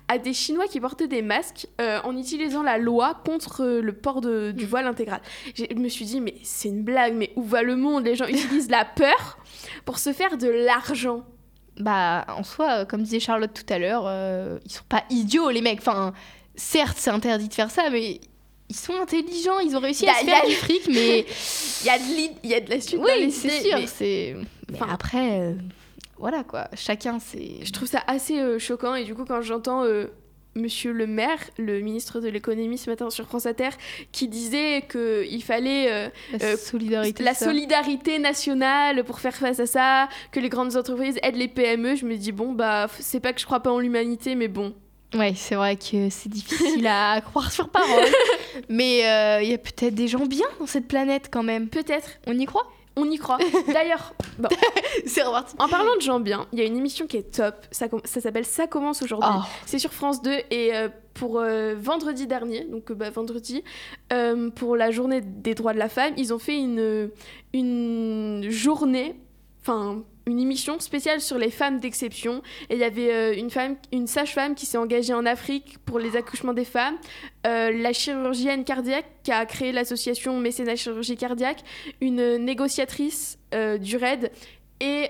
à 0.09 0.19
des 0.19 0.33
Chinois 0.33 0.67
qui 0.69 0.81
portaient 0.81 1.09
des 1.09 1.23
masques 1.23 1.67
euh, 1.81 1.99
en 2.05 2.17
utilisant 2.17 2.62
la 2.62 2.79
loi 2.79 3.21
contre 3.25 3.62
euh, 3.65 3.81
le 3.83 3.93
port 3.93 4.21
de- 4.21 4.53
du 4.53 4.65
Mm. 4.65 4.69
voile 4.69 4.87
intégral. 4.87 5.21
Je 5.55 5.75
me 5.75 5.88
suis 5.88 6.05
dit, 6.05 6.21
mais 6.21 6.35
c'est 6.43 6.69
une 6.69 6.83
blague, 6.83 7.15
mais 7.15 7.31
où 7.37 7.43
va 7.43 7.62
le 7.62 7.77
monde? 7.77 8.05
Les 8.05 8.15
gens 8.17 8.27
utilisent 8.29 8.71
la 8.71 8.85
peur 8.85 9.38
pour 9.85 9.99
se 9.99 10.12
faire 10.12 10.37
de 10.38 10.49
l'argent. 10.49 11.25
Bah, 11.79 12.25
en 12.29 12.43
soi, 12.43 12.71
euh, 12.71 12.85
comme 12.87 13.03
disait 13.03 13.21
Charlotte 13.21 13.53
tout 13.53 13.71
à 13.73 13.79
l'heure, 13.79 14.05
euh, 14.06 14.59
ils 14.65 14.73
sont 14.73 14.85
pas 14.88 15.05
idiots, 15.11 15.50
les 15.50 15.61
mecs. 15.61 15.79
Enfin, 15.81 16.15
certes, 16.55 16.97
c'est 16.99 17.11
interdit 17.11 17.49
de 17.49 17.55
faire 17.55 17.71
ça, 17.71 17.91
mais 17.91 18.19
ils 18.71 18.77
sont 18.77 18.94
intelligents. 19.00 19.59
Ils 19.59 19.77
ont 19.77 19.81
réussi 19.81 20.09
à 20.09 20.15
se 20.15 20.23
y 20.25 20.27
faire 20.27 20.47
du 20.47 20.55
fric, 20.55 20.89
mais. 20.89 21.27
Il 21.82 21.87
y 21.87 21.91
a 21.91 21.99
de 21.99 22.05
l'id- 22.17 22.37
il 22.44 22.50
y 22.50 22.55
a 22.55 22.61
de 22.61 22.71
la 22.71 22.81
suite. 22.81 22.99
oui, 23.05 23.31
c'est 23.31 23.61
sûr. 23.61 23.79
mais 24.00 24.35
Enfin- 24.75 24.89
après, 24.91 25.41
euh, 25.41 25.53
voilà 26.19 26.45
quoi. 26.45 26.69
Chacun, 26.75 27.19
c'est. 27.19 27.65
Je 27.65 27.73
trouve 27.73 27.89
ça 27.89 28.03
assez 28.07 28.39
euh, 28.41 28.59
choquant 28.59 28.95
et 28.95 29.05
du 29.05 29.15
coup 29.15 29.25
quand 29.27 29.43
j'entends 29.43 29.85
euh, 29.85 30.07
Monsieur 30.55 30.93
le 30.93 31.07
maire, 31.07 31.39
le 31.59 31.81
ministre 31.81 32.19
de 32.21 32.29
l'économie 32.29 32.79
ce 32.79 32.89
matin 32.89 33.11
sur 33.11 33.27
France 33.27 33.45
Inter, 33.45 33.69
qui 34.11 34.27
disait 34.27 34.87
qu'il 34.91 35.43
fallait 35.43 35.93
euh, 35.93 36.09
La 36.41 36.57
solidarité. 36.57 37.23
la 37.23 37.35
solidarité 37.35 38.19
nationale 38.19 39.05
pour 39.05 39.21
faire 39.21 39.35
face 39.35 39.61
à 39.61 39.67
ça, 39.67 40.09
que 40.33 40.41
les 40.41 40.49
grandes 40.49 40.75
entreprises 40.77 41.19
aident 41.23 41.37
les 41.37 41.49
PME, 41.49 41.95
je 41.97 42.07
me 42.07 42.17
dis 42.17 42.33
bon 42.33 42.53
bah 42.53 42.87
c'est 42.99 43.21
pas 43.21 43.35
que 43.35 43.41
je 43.41 43.45
crois 43.45 43.61
pas 43.61 43.71
en 43.71 43.79
l'humanité 43.81 44.35
mais 44.35 44.49
bon. 44.49 44.75
Ouais, 45.15 45.35
c'est 45.37 45.55
vrai 45.57 45.77
que 45.77 46.09
c'est 46.09 46.31
difficile 46.31 46.87
à 46.87 47.21
croire 47.25 47.53
sur 47.53 47.69
parole. 47.69 48.09
mais 48.71 49.01
il 49.43 49.51
y 49.51 49.55
a 49.55 49.59
peut-être 49.59 49.95
des 49.95 50.09
gens 50.09 50.25
bien 50.25 50.47
dans 50.59 50.67
cette 50.67 50.89
planète 50.89 51.29
quand 51.31 51.43
même. 51.43 51.69
Peut-être, 51.69 52.09
On 52.27 52.33
y 52.39 52.47
croit? 52.47 52.67
On 52.96 53.10
y 53.10 53.19
croit. 53.19 53.38
D'ailleurs, 53.72 54.14
bon, 54.38 54.48
C'est 55.06 55.22
reparti. 55.22 55.54
en 55.58 55.69
parlant 55.69 55.94
de 55.96 56.00
gens 56.00 56.20
bien, 56.20 56.46
il 56.52 56.58
y 56.58 56.62
a 56.62 56.64
une 56.64 56.76
émission 56.76 57.06
qui 57.06 57.19
est 57.19 57.34
top, 57.37 57.54
ça, 57.70 57.88
s'appelle 58.06 58.44
Ça 58.44 58.66
commence 58.66 59.02
aujourd'hui. 59.02 59.31
Oh, 59.32 59.43
C'est 59.66 59.78
sur 59.78 59.93
France 59.93 60.22
2 60.22 60.31
et 60.50 60.75
euh, 60.75 60.88
pour 61.14 61.38
euh, 61.40 61.75
vendredi 61.78 62.26
dernier, 62.26 62.64
donc 62.64 62.90
euh, 62.90 62.94
bah, 62.94 63.10
vendredi, 63.10 63.62
euh, 64.12 64.50
pour 64.50 64.76
la 64.76 64.91
journée 64.91 65.20
des 65.20 65.55
droits 65.55 65.72
de 65.72 65.79
la 65.79 65.88
femme, 65.88 66.12
ils 66.17 66.32
ont 66.34 66.38
fait 66.38 66.56
une, 66.58 67.10
une 67.53 68.46
journée, 68.50 69.15
enfin 69.62 70.03
une 70.27 70.41
émission 70.41 70.81
spéciale 70.81 71.21
sur 71.21 71.39
les 71.39 71.51
femmes 71.51 71.79
d'exception. 71.79 72.43
Et 72.69 72.75
il 72.75 72.81
y 72.81 72.85
avait 72.85 73.13
euh, 73.13 73.35
une 73.37 73.51
femme, 73.51 73.77
une 73.93 74.06
sage-femme 74.06 74.55
qui 74.55 74.67
s'est 74.67 74.79
engagée 74.79 75.15
en 75.15 75.25
Afrique 75.25 75.79
pour 75.85 75.99
les 75.99 76.17
accouchements 76.17 76.53
des 76.53 76.65
femmes, 76.65 76.97
euh, 77.47 77.71
la 77.71 77.93
chirurgienne 77.93 78.65
cardiaque 78.65 79.06
qui 79.23 79.31
a 79.31 79.47
créé 79.47 79.73
l'association 79.73 80.39
Mécénat 80.41 80.77
Chirurgie 80.77 81.17
Cardiaque, 81.17 81.63
une 82.01 82.37
négociatrice 82.37 83.39
euh, 83.55 83.79
du 83.79 83.97
RAID 83.97 84.31
et 84.81 85.09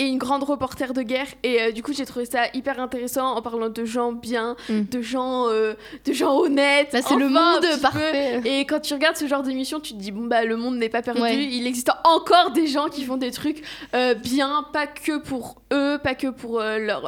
et 0.00 0.06
une 0.08 0.18
grande 0.18 0.42
reporter 0.44 0.94
de 0.94 1.02
guerre 1.02 1.26
et 1.42 1.60
euh, 1.60 1.72
du 1.72 1.82
coup 1.82 1.92
j'ai 1.92 2.06
trouvé 2.06 2.24
ça 2.24 2.44
hyper 2.54 2.80
intéressant 2.80 3.36
en 3.36 3.42
parlant 3.42 3.68
de 3.68 3.84
gens 3.84 4.12
bien 4.12 4.56
Mm. 4.68 4.82
de 4.90 5.02
gens 5.02 5.48
euh, 5.48 5.74
de 6.06 6.12
gens 6.12 6.36
honnêtes 6.38 6.92
Là, 6.92 7.02
c'est 7.02 7.16
le 7.16 7.26
enfin, 7.26 7.52
monde 7.54 7.62
petit 7.62 7.74
peu. 7.76 7.80
parfait. 7.82 8.40
et 8.44 8.64
quand 8.66 8.80
tu 8.80 8.94
regardes 8.94 9.16
ce 9.16 9.26
genre 9.26 9.42
d'émission 9.42 9.78
tu 9.78 9.92
te 9.94 9.98
dis 9.98 10.10
bon 10.10 10.26
bah 10.26 10.44
le 10.44 10.56
monde 10.56 10.76
n'est 10.76 10.88
pas 10.88 11.02
perdu 11.02 11.20
Ouais. 11.20 11.36
il 11.44 11.66
existe 11.66 11.90
encore 12.04 12.52
des 12.52 12.66
gens 12.66 12.88
qui 12.88 13.04
font 13.04 13.16
des 13.18 13.30
trucs 13.30 13.62
euh, 13.94 14.14
bien 14.14 14.64
pas 14.72 14.86
que 14.86 15.18
pour 15.18 15.60
eux 15.72 15.98
pas 16.02 16.14
que 16.14 16.28
pour 16.28 16.60
leur 16.60 17.02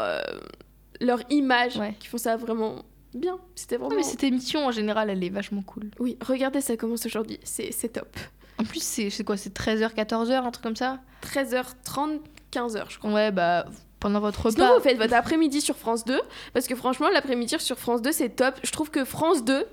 leur 1.00 1.20
image 1.30 1.76
Ouais. 1.76 1.94
qui 1.98 2.08
font 2.08 2.18
ça 2.18 2.36
vraiment 2.36 2.82
bien 3.14 3.38
c'était 3.54 3.76
Non, 3.78 3.86
vraiment 3.86 3.96
mais 3.96 4.02
cette 4.08 4.24
émission 4.24 4.66
en 4.66 4.70
général, 4.70 5.10
elle 5.10 5.22
est 5.24 5.28
vachement 5.30 5.62
cool. 5.62 5.90
oui 5.98 6.16
regardez 6.26 6.60
ça 6.60 6.76
commence 6.76 7.04
aujourd'hui 7.06 7.38
c'est 7.44 7.92
top 7.92 8.08
En 8.58 8.64
plus, 8.64 8.82
c'est 8.82 9.10
c'est 9.10 9.24
quoi? 9.24 9.36
C'est 9.36 9.52
13h, 9.56 9.94
14h, 9.94 10.32
un 10.46 10.50
truc 10.50 10.62
comme 10.62 10.76
ça? 10.76 10.98
13h30 11.22 12.20
15h 12.52 12.84
je 12.88 12.98
crois 12.98 13.10
Ouais, 13.12 13.30
bah, 13.30 13.64
pendant 14.00 14.20
votre 14.20 14.50
Sinon, 14.50 14.64
repas. 14.66 14.76
vous 14.78 14.82
faites 14.82 14.98
votre 14.98 15.14
après-midi 15.14 15.60
sur 15.60 15.76
France 15.76 16.04
2, 16.04 16.20
parce 16.52 16.66
que 16.66 16.74
franchement, 16.74 17.08
l'après-midi 17.08 17.54
sur 17.58 17.78
France 17.78 18.02
2, 18.02 18.12
c'est 18.12 18.30
top. 18.30 18.54
Je 18.64 18.70
trouve 18.72 18.90
que 18.90 19.04
France 19.04 19.44
2, 19.44 19.64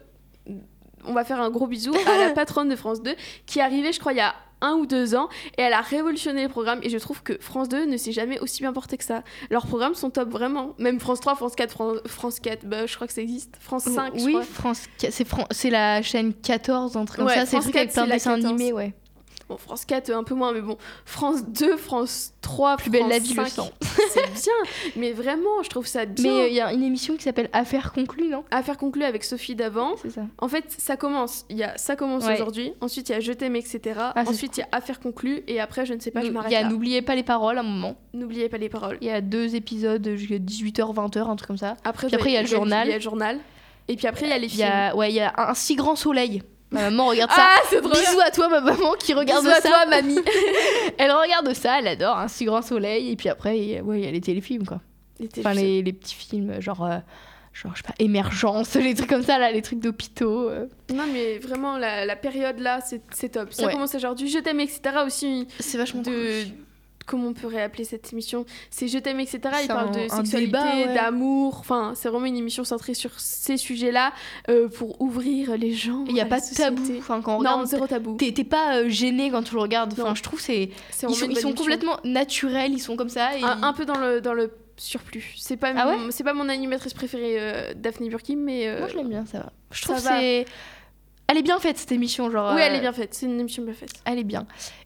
on 1.06 1.14
va 1.14 1.24
faire 1.24 1.42
un 1.42 1.50
gros 1.50 1.68
bisou 1.68 1.94
à 2.08 2.18
la 2.18 2.30
patronne 2.36 2.70
de 2.70 2.76
France 2.76 3.02
2, 3.02 3.16
qui 3.46 3.60
est 3.60 3.62
arrivée, 3.62 3.92
je 3.94 4.00
crois, 4.00 4.14
il 4.14 4.18
y 4.18 4.22
a 4.22 4.36
un 4.62 4.74
ou 4.74 4.86
deux 4.86 5.16
ans, 5.16 5.30
et 5.58 5.62
elle 5.62 5.72
a 5.74 5.80
révolutionné 5.82 6.42
les 6.42 6.50
programmes, 6.50 6.80
et 6.84 6.90
je 6.90 6.98
trouve 6.98 7.24
que 7.24 7.38
France 7.40 7.70
2 7.70 7.86
ne 7.86 7.96
s'est 7.96 8.12
jamais 8.12 8.40
aussi 8.42 8.62
bien 8.62 8.74
porté 8.74 8.98
que 8.98 9.06
ça. 9.06 9.24
Leurs 9.50 9.66
programmes 9.66 9.96
sont 9.96 10.10
top, 10.10 10.30
vraiment. 10.30 10.76
Même 10.78 11.00
France 11.00 11.22
3, 11.22 11.36
France 11.36 11.56
4, 11.56 11.72
Fran- 11.72 11.94
France 12.06 12.40
4, 12.42 12.66
bah, 12.66 12.86
je 12.86 12.94
crois 12.94 13.08
que 13.08 13.14
ça 13.14 13.22
existe. 13.22 13.56
France 13.62 13.84
5, 13.86 14.14
je 14.18 14.26
oui, 14.26 14.34
crois. 14.34 14.44
France, 14.44 14.84
c'est 14.98 15.26
Fran- 15.26 15.48
la 15.72 16.02
chaîne 16.02 16.34
14, 16.34 16.98
un 16.98 17.06
truc 17.06 17.20
comme 17.20 17.28
Ouais, 17.28 17.36
ça. 17.36 17.46
C'est 17.46 17.56
le 17.56 17.62
truc 17.64 17.76
avec 17.78 17.88
4, 17.90 17.94
plein 17.96 18.08
de 18.08 18.12
dessins 18.12 18.36
14. 18.36 18.46
animés, 18.54 18.74
ouais. 18.74 18.94
Bon, 19.50 19.58
France 19.58 19.84
4, 19.86 20.12
un 20.12 20.24
peu 20.24 20.36
moins, 20.36 20.54
mais 20.54 20.62
bon, 20.62 20.78
France 21.06 21.44
2, 21.48 21.76
France 21.76 22.34
3, 22.42 22.78
Plus 22.78 22.92
belle 22.92 23.08
la 23.10 23.18
vie, 23.18 23.34
le 23.34 23.44
5, 23.46 23.48
sang. 23.50 23.70
C'est 23.82 24.22
bien, 24.32 24.54
mais 24.96 25.12
vraiment, 25.12 25.64
je 25.64 25.70
trouve 25.70 25.88
ça 25.88 26.06
bien. 26.06 26.32
Mais 26.32 26.40
euh, 26.44 26.48
il 26.50 26.54
y 26.54 26.62
a 26.62 26.72
une 26.72 26.84
émission 26.84 27.16
qui 27.18 27.24
s'appelle 27.24 27.50
Affaires 27.52 27.92
conclues, 27.92 28.28
non? 28.30 28.44
Affaire 28.52 28.78
conclue 28.78 29.04
avec 29.04 29.24
Sophie 29.24 29.56
d'avant. 29.56 29.96
C'est 30.02 30.12
ça. 30.12 30.22
En 30.38 30.48
fait, 30.48 30.66
ça 30.78 30.98
commence. 30.98 31.46
Il 31.50 31.58
y 31.58 31.64
a 31.64 31.76
ça 31.78 31.96
commence 31.96 32.26
Ouais. 32.26 32.36
aujourd'hui. 32.36 32.74
Ensuite, 32.80 33.10
il 33.10 33.14
y 33.14 33.16
a 33.16 33.20
Je 33.20 33.34
t'aime, 33.34 33.56
etc. 33.56 33.80
Ah, 33.98 34.24
Ensuite, 34.28 34.58
il 34.58 34.60
y 34.60 34.64
a 34.64 34.68
Affaire 34.72 35.00
conclue. 35.00 35.42
Et 35.48 35.60
après, 35.60 35.86
je 35.86 35.96
ne 35.96 36.00
sais 36.00 36.12
pas, 36.12 36.22
je 36.22 36.28
Il 36.28 36.32
m'arrête 36.32 36.52
y 36.52 36.56
a. 36.56 36.70
N'oubliez 36.70 37.02
pas 37.02 37.16
les 37.16 37.24
paroles 37.24 37.58
à 37.58 37.62
un 37.62 37.64
moment. 37.64 37.96
N'oubliez 38.14 38.50
pas 38.50 38.58
les 38.60 38.70
paroles. 38.70 38.98
Il 39.02 39.08
y 39.08 39.12
a 39.12 39.20
deux 39.22 39.56
épisodes 39.56 40.08
jusqu'à 40.16 40.38
18h, 40.38 40.94
20h, 40.94 41.28
un 41.28 41.36
truc 41.36 41.48
comme 41.48 41.58
ça. 41.58 41.76
Après, 41.84 42.14
après, 42.14 42.30
il 42.30 42.34
y 42.34 42.38
a 42.38 42.42
le 42.44 42.48
journal. 42.48 42.88
Il 42.88 42.92
y 42.92 42.94
a 42.94 42.98
le 42.98 43.02
journal. 43.02 43.40
Et 43.88 43.96
puis 43.96 44.06
après, 44.06 44.28
il 44.28 44.30
y 44.30 44.34
a 44.34 44.38
les 44.38 44.46
Il 44.48 44.54
y 44.54 44.58
films. 44.58 44.70
a, 44.72 44.96
ouais, 44.96 45.10
il 45.10 45.16
y 45.16 45.20
a 45.22 45.34
un 45.38 45.56
si 45.56 45.76
grand 45.76 45.96
soleil. 45.96 46.44
Ma 46.72 46.82
maman 46.84 47.08
regarde 47.08 47.32
ça. 47.32 47.38
Ah, 47.58 47.62
c'est 47.70 47.82
trop 47.82 47.90
bien. 47.90 48.00
Bisous 48.00 48.20
à 48.24 48.32
toi, 48.32 48.48
ma 48.50 48.62
maman 48.62 48.94
qui 49.00 49.14
regarde 49.14 49.44
Bisous 49.44 49.56
à 49.58 49.62
ça. 49.62 49.70
toi, 49.70 49.86
mamie. 49.88 50.20
Elle 51.00 51.12
regarde 51.12 51.54
ça, 51.54 51.80
elle 51.80 51.88
adore 51.88 52.18
un 52.18 52.28
si 52.28 52.46
grand 52.46 52.62
soleil. 52.62 53.12
Et 53.12 53.16
puis 53.16 53.28
après, 53.30 53.58
il 53.58 53.66
y 53.70 53.78
a- 53.78 53.82
ouais, 53.84 54.02
y 54.02 54.08
a 54.08 54.12
les 54.12 54.22
téléfilms, 54.22 54.66
quoi. 54.66 54.82
Les 55.20 55.30
Enfin, 55.40 55.54
les, 55.54 55.82
les 55.82 55.94
petits 55.94 56.14
films, 56.16 56.62
genre, 56.62 56.86
euh, 56.86 56.98
genre, 57.54 57.72
je 57.76 57.82
sais 57.82 57.88
pas, 57.88 57.96
émergence, 58.00 58.76
les 58.76 58.94
trucs 58.94 59.10
comme 59.10 59.24
ça, 59.24 59.40
là, 59.40 59.52
les 59.52 59.62
trucs 59.62 59.80
d'hôpitaux. 59.80 60.48
euh. 60.50 60.68
Non, 60.94 61.06
mais 61.12 61.40
vraiment, 61.40 61.78
la, 61.78 62.06
la 62.06 62.16
période 62.16 62.60
là, 62.60 62.80
c'est 63.12 63.30
top. 63.30 63.52
Ça 63.52 63.66
Ouais. 63.66 63.74
commence 63.74 63.96
aujourd'hui. 63.96 64.30
Je 64.30 64.38
t'aime, 64.40 64.60
etc. 64.60 64.82
Aussi, 65.06 65.48
C'est 65.60 65.78
vachement 65.78 66.02
de. 66.04 66.44
Comment 67.10 67.30
on 67.30 67.34
peut 67.34 67.48
réappeler 67.48 67.86
cette 67.86 68.14
émission 68.14 68.46
C'est 68.70 68.88
Je 68.88 69.00
t'aime, 69.00 69.20
etc. 69.20 69.40
Il 69.64 69.68
parle 69.68 69.92
de 69.92 70.08
sexualité, 70.08 70.58
ouais. 70.58 70.94
d'amour. 70.94 71.58
Enfin, 71.60 71.94
c'est 71.96 72.08
vraiment 72.08 72.26
une 72.28 72.38
émission 72.38 72.64
centrée 72.64 72.94
sur 72.94 73.20
ces 73.20 73.58
sujets-là 73.58 74.14
euh, 74.50 74.68
pour 74.70 75.02
ouvrir 75.02 75.58
les 75.58 75.74
gens. 75.74 76.06
Il 76.08 76.14
n'y 76.14 76.22
a 76.22 76.26
pas 76.26 76.40
de 76.40 76.56
tabou. 76.56 76.84
Enfin, 77.00 77.22
quand 77.22 77.38
on 77.38 77.42
Non, 77.42 77.50
regarde, 77.52 77.68
zéro 77.68 77.88
tabou. 77.88 78.16
t'es 78.18 78.44
pas 78.44 78.78
euh, 78.78 78.90
gêné 78.90 79.32
quand 79.32 79.42
tu 79.44 79.56
le 79.56 79.62
regardes. 79.62 79.94
Enfin, 79.94 80.14
je 80.14 80.22
trouve 80.22 80.40
c'est 80.40 80.70
ils 81.02 81.16
sont, 81.16 81.28
ils 81.28 81.38
sont 81.38 81.54
complètement 81.54 81.98
naturels, 82.04 82.74
ils 82.74 82.80
sont 82.80 82.96
comme 82.96 83.10
ça. 83.10 83.36
Et 83.38 83.44
un, 83.44 83.64
un 83.64 83.74
peu 83.74 83.86
dans 83.86 83.98
le 83.98 84.22
dans 84.22 84.34
le 84.34 84.52
surplus. 84.80 85.34
C'est 85.38 85.58
pas 85.58 85.74
Ah 85.76 85.94
c'est 86.10 86.24
pas 86.24 86.34
mon 86.34 86.50
animatrice 86.50 86.94
préférée 86.94 87.38
euh, 87.40 87.74
Daphné 87.76 88.10
Burki, 88.10 88.36
mais 88.36 88.68
euh, 88.68 88.80
Moi, 88.80 88.88
je 88.90 88.96
l'aime 88.98 89.10
bien, 89.10 89.26
ça 89.26 89.40
va. 89.40 89.54
Je 89.72 89.82
trouve 89.82 90.00
c'est 90.00 90.46
elle 91.30 91.38
est 91.38 91.42
bien 91.44 91.60
faite 91.60 91.78
cette 91.78 91.92
émission, 91.92 92.30
genre. 92.32 92.54
oui, 92.56 92.62
elle 92.64 92.74
euh, 92.74 92.78
est 92.78 92.82
bien 92.82 92.94
faite. 92.94 93.14
C'est 93.14 93.26
une 93.28 93.40
émission 93.40 93.64
bien 93.64 93.74
faite. 93.74 93.92
Elle 94.06 94.20
est 94.20 94.24
bien. 94.24 94.46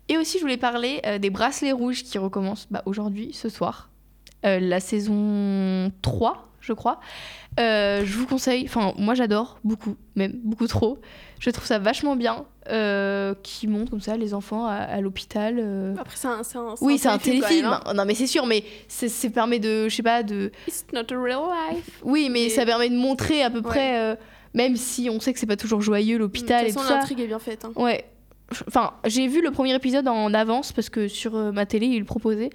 Et 0.10 0.18
aussi, 0.18 0.38
je 0.38 0.44
voulais 0.44 0.58
parler 0.58 1.02
euh, 1.06 1.18
des 1.18 1.30
bracelets 1.30 1.72
rouges 1.72 2.04
qui 2.04 2.18
recommencent 2.18 2.68
bah, 2.70 2.84
aujourd'hui, 2.86 3.32
ce 3.34 3.50
soir. 3.50 3.90
Euh, 4.46 4.60
la 4.60 4.80
saison 4.80 5.92
3, 6.02 6.50
je 6.60 6.74
crois. 6.74 7.00
Euh, 7.60 8.04
je 8.06 8.18
vous 8.18 8.26
conseille, 8.26 8.64
enfin, 8.66 8.94
moi 8.98 9.14
j'adore 9.14 9.60
beaucoup, 9.64 9.96
même 10.16 10.34
beaucoup 10.44 10.68
trop. 10.68 10.98
Je 11.40 11.50
trouve 11.50 11.66
ça 11.66 11.80
vachement 11.80 12.16
bien. 12.16 12.46
Euh, 12.70 13.36
qui 13.44 13.68
montre 13.68 13.92
comme 13.92 14.00
ça 14.00 14.16
les 14.16 14.34
enfants 14.34 14.66
à, 14.68 14.76
à 14.76 15.02
l'hôpital. 15.02 15.58
euh. 15.60 15.94
Après, 16.00 16.16
c'est 16.16 16.30
un, 16.30 16.40
un, 16.40 16.76
Oui, 16.80 16.98
c'est 16.98 17.10
un 17.10 17.18
téléfilm 17.18 17.70
même, 17.70 17.80
hein. 17.86 17.94
Non, 17.94 18.06
mais 18.06 18.16
c'est 18.16 18.26
sûr, 18.28 18.46
mais 18.46 18.64
ça 18.88 19.06
permet 19.30 19.60
de, 19.60 19.90
je 19.90 19.96
sais 19.98 20.02
pas, 20.02 20.24
de. 20.24 20.50
It's 20.66 20.86
not 20.94 21.14
a 21.14 21.22
real 21.22 21.42
life. 21.72 22.00
Oui, 22.04 22.30
mais 22.32 22.44
Et- 22.46 22.50
ça 22.50 22.66
permet 22.66 22.90
de 22.90 22.96
montrer 22.96 23.44
à 23.44 23.50
peu 23.50 23.58
Ouais. 23.58 23.64
près, 23.64 24.00
euh, 24.00 24.16
même 24.54 24.76
si 24.76 25.10
on 25.10 25.20
sait 25.20 25.34
que 25.34 25.40
c'est 25.40 25.46
pas 25.46 25.56
toujours 25.58 25.82
joyeux 25.82 26.18
l'hôpital 26.18 26.68
et 26.68 26.74
tout 26.74 26.80
ça. 26.80 26.96
l'intrigue 26.98 27.20
est 27.22 27.28
bien 27.28 27.40
faite. 27.40 27.66
hein. 27.66 27.72
Ouais. 27.76 28.06
Enfin, 28.68 28.94
j'ai 29.06 29.28
vu 29.28 29.42
le 29.42 29.52
premier 29.52 29.74
épisode 29.74 30.08
en 30.08 30.34
avance 30.34 30.72
parce 30.74 30.90
que 30.90 31.08
sur 31.08 31.36
euh, 31.36 31.52
ma 31.52 31.66
télé, 31.66 31.88
il 31.88 32.00
le 32.00 32.06
proposait. 32.06 32.52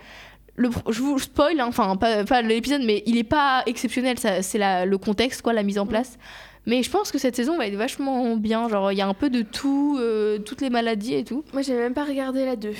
Le, 0.55 0.71
je 0.91 1.01
vous 1.01 1.19
spoil, 1.19 1.59
hein, 1.61 1.67
enfin, 1.69 1.97
pas, 1.97 2.25
pas 2.25 2.43
l'épisode, 2.43 2.83
mais 2.85 3.03
il 3.07 3.17
est 3.17 3.25
pas 3.25 3.63
exceptionnel. 3.67 4.17
C'est 4.19 4.59
le 4.59 4.97
contexte, 4.99 5.43
quoi, 5.43 5.53
la 5.53 5.63
mise 5.63 5.79
en 5.79 5.87
place. 5.87 6.19
Mais 6.67 6.83
je 6.83 6.91
pense 6.91 7.11
que 7.11 7.19
cette 7.19 7.35
saison 7.35 7.57
va 7.57 7.67
être 7.67 7.77
vachement 7.77 8.37
bien. 8.37 8.69
Genre, 8.69 8.93
il 8.93 8.99
y 8.99 9.01
a 9.01 9.07
un 9.07 9.15
peu 9.15 9.31
de 9.31 9.43
tout, 9.43 9.97
euh, 10.01 10.39
toutes 10.39 10.61
les 10.61 10.69
maladies 10.69 11.15
et 11.15 11.25
tout. 11.25 11.43
Moi, 11.53 11.63
j'ai 11.63 11.75
même 11.75 11.95
pas 11.95 12.05
regardé 12.05 12.45
la 12.45 12.57
2. 12.57 12.73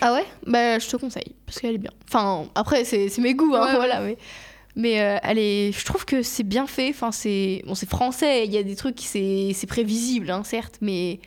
Ah 0.00 0.14
ouais? 0.14 0.24
Bah, 0.46 0.78
je 0.78 0.88
te 0.88 0.96
conseille 0.96 1.34
parce 1.44 1.60
qu'elle 1.60 1.74
est 1.74 1.78
bien. 1.78 1.90
Enfin, 2.08 2.44
après, 2.54 2.84
c'est 2.84 3.10
mes 3.18 3.34
goûts, 3.34 3.54
hein, 3.54 3.60
Ouais, 3.60 3.66
ouais. 3.72 3.74
voilà. 3.76 4.00
Mais, 4.00 4.16
mais 4.76 5.00
euh, 5.00 5.18
elle 5.22 5.38
est, 5.38 5.72
je 5.72 5.84
trouve 5.84 6.04
que 6.04 6.22
c'est 6.22 6.42
bien 6.42 6.66
fait. 6.66 6.90
Enfin, 6.90 7.12
c'est 7.12 7.62
bon, 7.66 7.74
c'est 7.74 7.88
français. 7.88 8.44
Il 8.46 8.52
y 8.52 8.58
a 8.58 8.62
des 8.62 8.76
trucs, 8.76 9.00
c'est 9.00 9.50
c'est 9.54 9.66
prévisible, 9.66 10.30
hein, 10.30 10.42
certes, 10.44 10.78
mais 10.80 11.20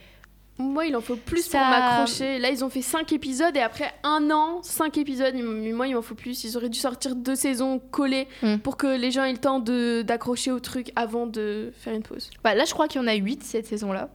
Moi, 0.60 0.88
il 0.88 0.96
en 0.96 1.01
faut 1.01 1.16
plus 1.18 1.44
Ça- 1.46 1.60
pour 1.60 1.68
m'accrocher. 1.68 2.39
Là, 2.39 2.50
ils 2.50 2.66
ont 2.66 2.70
fait 2.72 2.82
5 2.82 3.13
épisodes 3.13 3.56
et 3.56 3.60
après 3.60 3.92
un 4.04 4.32
an, 4.32 4.63
5 4.63 4.98
épisodes. 4.98 5.34
il 5.36 5.42
m- 5.42 5.72
Moi, 5.75 5.88
il 5.88 5.94
m'en 5.94 6.01
faut 6.01 6.16
plus. 6.16 6.44
Ils 6.46 6.58
auraient 6.58 6.70
dû 6.70 6.80
sortir 6.80 7.16
deux 7.16 7.36
saisons 7.36 7.80
collées 7.92 8.27
Mm. 8.42 8.58
pour 8.58 8.75
que 8.75 8.88
les 8.88 9.12
gens 9.12 9.24
aient 9.24 9.32
le 9.34 9.38
temps 9.38 9.60
d'accrocher 9.60 10.50
au 10.51 10.60
truc 10.60 10.92
avant 10.96 11.27
de 11.27 11.72
faire 11.80 11.94
une 11.94 12.01
pause. 12.01 12.32
bah, 12.44 12.56
là, 12.56 12.66
je 12.66 12.74
crois 12.74 12.88
qu'il 12.88 13.00
y 13.00 13.04
en 13.04 13.08
a 13.08 13.13
8 13.13 13.44
cette 13.44 13.68
saison-là. 13.68 14.10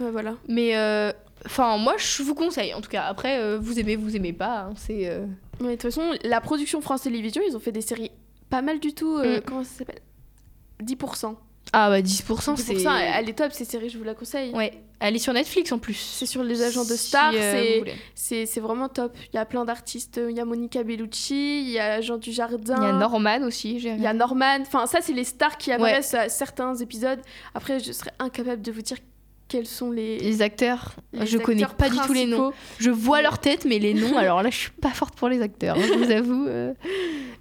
Ouais, 0.00 0.10
voilà. 0.10 0.34
Mais 0.48 0.76
euh, 0.76 1.12
enfin, 1.46 1.76
moi, 1.78 1.94
je 1.96 2.24
vous 2.24 2.34
conseille. 2.34 2.74
En 2.74 2.80
tout 2.80 2.90
cas, 2.90 3.04
après, 3.04 3.38
euh, 3.38 3.58
vous 3.62 3.78
aimez, 3.78 3.94
vous 3.94 4.16
aimez 4.16 4.32
pas. 4.32 4.62
hein, 4.62 4.74
c'est 4.76 5.06
euh, 5.08 5.24
Mais 5.60 5.66
de 5.68 5.72
toute 5.74 5.82
façon, 5.82 6.10
la 6.24 6.40
production 6.40 6.80
France 6.80 7.02
Télévisions, 7.02 7.42
ils 7.48 7.56
ont 7.56 7.60
fait 7.60 7.70
des 7.70 7.82
séries 7.82 8.10
pas 8.54 8.62
mal 8.62 8.78
du 8.80 8.94
tout. 8.94 9.16
euh, 9.16 9.38
Mm. 9.38 9.42
Comment 9.46 9.64
ça 9.64 9.78
s'appelle? 9.78 10.00
10%. 10.82 11.36
ah 11.72 11.88
bah 11.88 12.00
10%, 12.00 12.54
10%, 12.54 12.56
c'est 12.56 12.74
elle, 12.82 13.28
est 13.28 13.32
top, 13.32 13.52
ces 13.52 13.64
séries, 13.64 13.88
je 13.88 13.98
vous 13.98 14.04
la 14.04 14.14
conseille. 14.14 14.52
ouais. 14.52 14.80
Elle 15.00 15.16
est 15.16 15.18
sur 15.18 15.32
Netflix 15.34 15.70
en 15.72 15.78
plus. 15.78 15.94
C'est 15.98 16.24
sur 16.24 16.42
les 16.42 16.62
agents 16.62 16.84
de 16.84 16.94
Si, 16.94 17.08
stars, 17.08 17.32
euh, 17.34 17.52
c'est- 17.52 17.84
c'est 18.14 18.46
c'est 18.46 18.60
vraiment 18.60 18.88
top. 18.88 19.14
Il 19.32 19.36
y 19.36 19.38
a 19.38 19.44
plein 19.44 19.64
d'artistes. 19.66 20.18
Il 20.30 20.34
y 20.34 20.40
a 20.40 20.44
Monica 20.46 20.82
Bellucci, 20.82 21.60
il 21.62 21.68
y 21.70 21.78
a 21.78 22.00
Jean 22.00 22.16
Dujardin. 22.16 22.76
Il 22.78 22.82
y 22.84 22.86
a 22.86 22.92
Norman 22.92 23.42
aussi. 23.42 23.80
j'ai 23.80 23.90
Il 23.90 24.00
y 24.00 24.06
a. 24.06 24.14
Norman. 24.14 24.60
Enfin, 24.62 24.86
ça, 24.86 25.00
c'est 25.02 25.12
les 25.12 25.24
stars 25.24 25.58
qui 25.58 25.72
apparaissent 25.72 26.14
à 26.14 26.28
certains 26.30 26.74
épisodes. 26.76 27.20
Après, 27.54 27.80
je 27.80 27.92
serais 27.92 28.12
incapable 28.18 28.62
de 28.62 28.72
vous 28.72 28.80
dire 28.82 28.96
quels 29.54 29.66
sont 29.68 29.92
les. 29.92 30.18
Les 30.18 30.42
acteurs, 30.42 30.94
les 31.12 31.26
je 31.26 31.38
connais 31.38 31.62
acteurs 31.62 31.76
pas 31.76 31.88
du 31.88 31.96
tout 32.04 32.12
les 32.12 32.26
noms. 32.26 32.52
Je 32.80 32.90
vois 32.90 33.22
leur 33.22 33.38
tête, 33.38 33.64
mais 33.66 33.78
les 33.78 33.94
noms, 33.94 34.16
alors 34.16 34.42
là, 34.42 34.50
je 34.50 34.56
suis 34.56 34.70
pas 34.72 34.90
forte 34.90 35.14
pour 35.14 35.28
les 35.28 35.40
acteurs, 35.42 35.76
hein, 35.78 35.82
je 35.86 35.92
vous 35.92 36.10
avoue. 36.10 36.46
euh. 36.48 36.74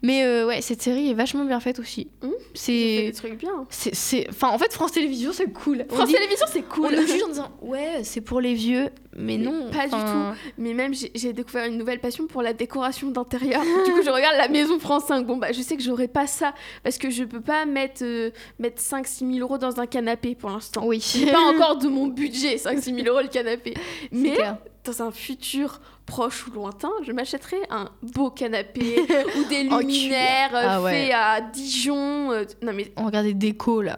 Mais 0.04 0.24
euh, 0.24 0.46
ouais, 0.46 0.62
cette 0.62 0.82
série 0.84 1.10
est 1.10 1.14
vachement 1.16 1.44
bien 1.46 1.60
faite 1.60 1.80
aussi. 1.80 2.08
Mmh, 2.22 2.28
C'est. 2.54 3.02
des 3.06 3.12
trucs 3.14 3.40
bien. 3.40 3.66
c'est- 3.70 3.96
c'est- 3.96 4.28
Enfin, 4.30 4.50
en 4.50 4.60
fait, 4.60 4.72
France 4.74 4.92
Télévisions, 4.92 5.32
c'est 5.34 5.52
cool. 5.52 5.86
France 5.90 6.12
Télévisions, 6.12 6.46
c'est 6.52 6.62
cool. 6.62 6.90
On 6.94 7.02
nous 7.02 7.08
juge 7.08 7.24
en 7.24 7.30
disant, 7.30 7.52
ouais, 7.64 8.02
c'est 8.04 8.22
pour 8.22 8.42
les 8.42 8.54
vieux, 8.54 8.90
mais, 9.18 9.38
non. 9.38 9.70
pas 9.72 9.88
du 9.88 9.94
enfin, 9.96 10.36
Mais 10.58 10.74
même, 10.74 10.94
j'ai 10.94 11.34
découvert 11.34 11.66
une 11.68 11.78
nouvelle 11.78 12.00
passion 12.00 12.28
pour 12.28 12.42
la 12.42 12.54
décoration 12.54 13.10
d'intérieur. 13.10 13.62
du 13.86 13.92
coup, 13.92 14.02
je 14.04 14.10
regarde 14.10 14.36
la 14.38 14.48
maison 14.48 14.80
France 14.80 15.06
5. 15.06 15.26
Bon, 15.26 15.38
bah, 15.38 15.52
je 15.52 15.62
sais 15.62 15.76
que 15.78 15.84
j'aurais 15.84 16.08
pas 16.08 16.28
ça 16.28 16.54
parce 16.84 16.98
que 16.98 17.10
je 17.10 17.24
peux 17.24 17.42
pas 17.42 17.66
mettre, 17.66 18.04
euh, 18.04 18.32
mettre 18.60 18.82
5-6 18.82 19.20
000 19.36 19.40
euros 19.40 19.58
dans 19.58 19.80
un 19.80 19.86
canapé 19.86 20.36
pour 20.36 20.50
l'instant. 20.50 20.86
Oui. 20.86 21.02
Pas 21.32 21.40
encore 21.56 21.78
de 21.78 21.88
mon 21.88 22.08
budget, 22.08 22.56
5-6 22.56 22.96
000 23.04 23.08
euros 23.08 23.22
le 23.22 23.28
canapé. 23.28 23.74
Mais 24.12 24.32
clair. 24.34 24.58
dans 24.84 25.02
un 25.04 25.12
futur 25.12 25.80
proche 26.06 26.48
ou 26.48 26.52
lointain, 26.52 26.92
je 27.06 27.12
m'achèterai 27.14 27.58
un 27.70 27.90
beau 28.02 28.30
canapé 28.30 28.98
ou 29.38 29.44
des 29.50 29.70
En 29.70 29.80
luminaires 29.80 30.54
euh, 30.54 30.62
Ah 30.68 30.82
ouais. 30.82 31.06
faits 31.06 31.14
à 31.14 31.42
Dijon. 31.42 32.32
euh, 32.32 32.44
non 32.62 32.74
mais 32.74 32.92
On 32.98 33.06
regardait 33.06 33.34
Déco 33.34 33.82
là. 33.82 33.96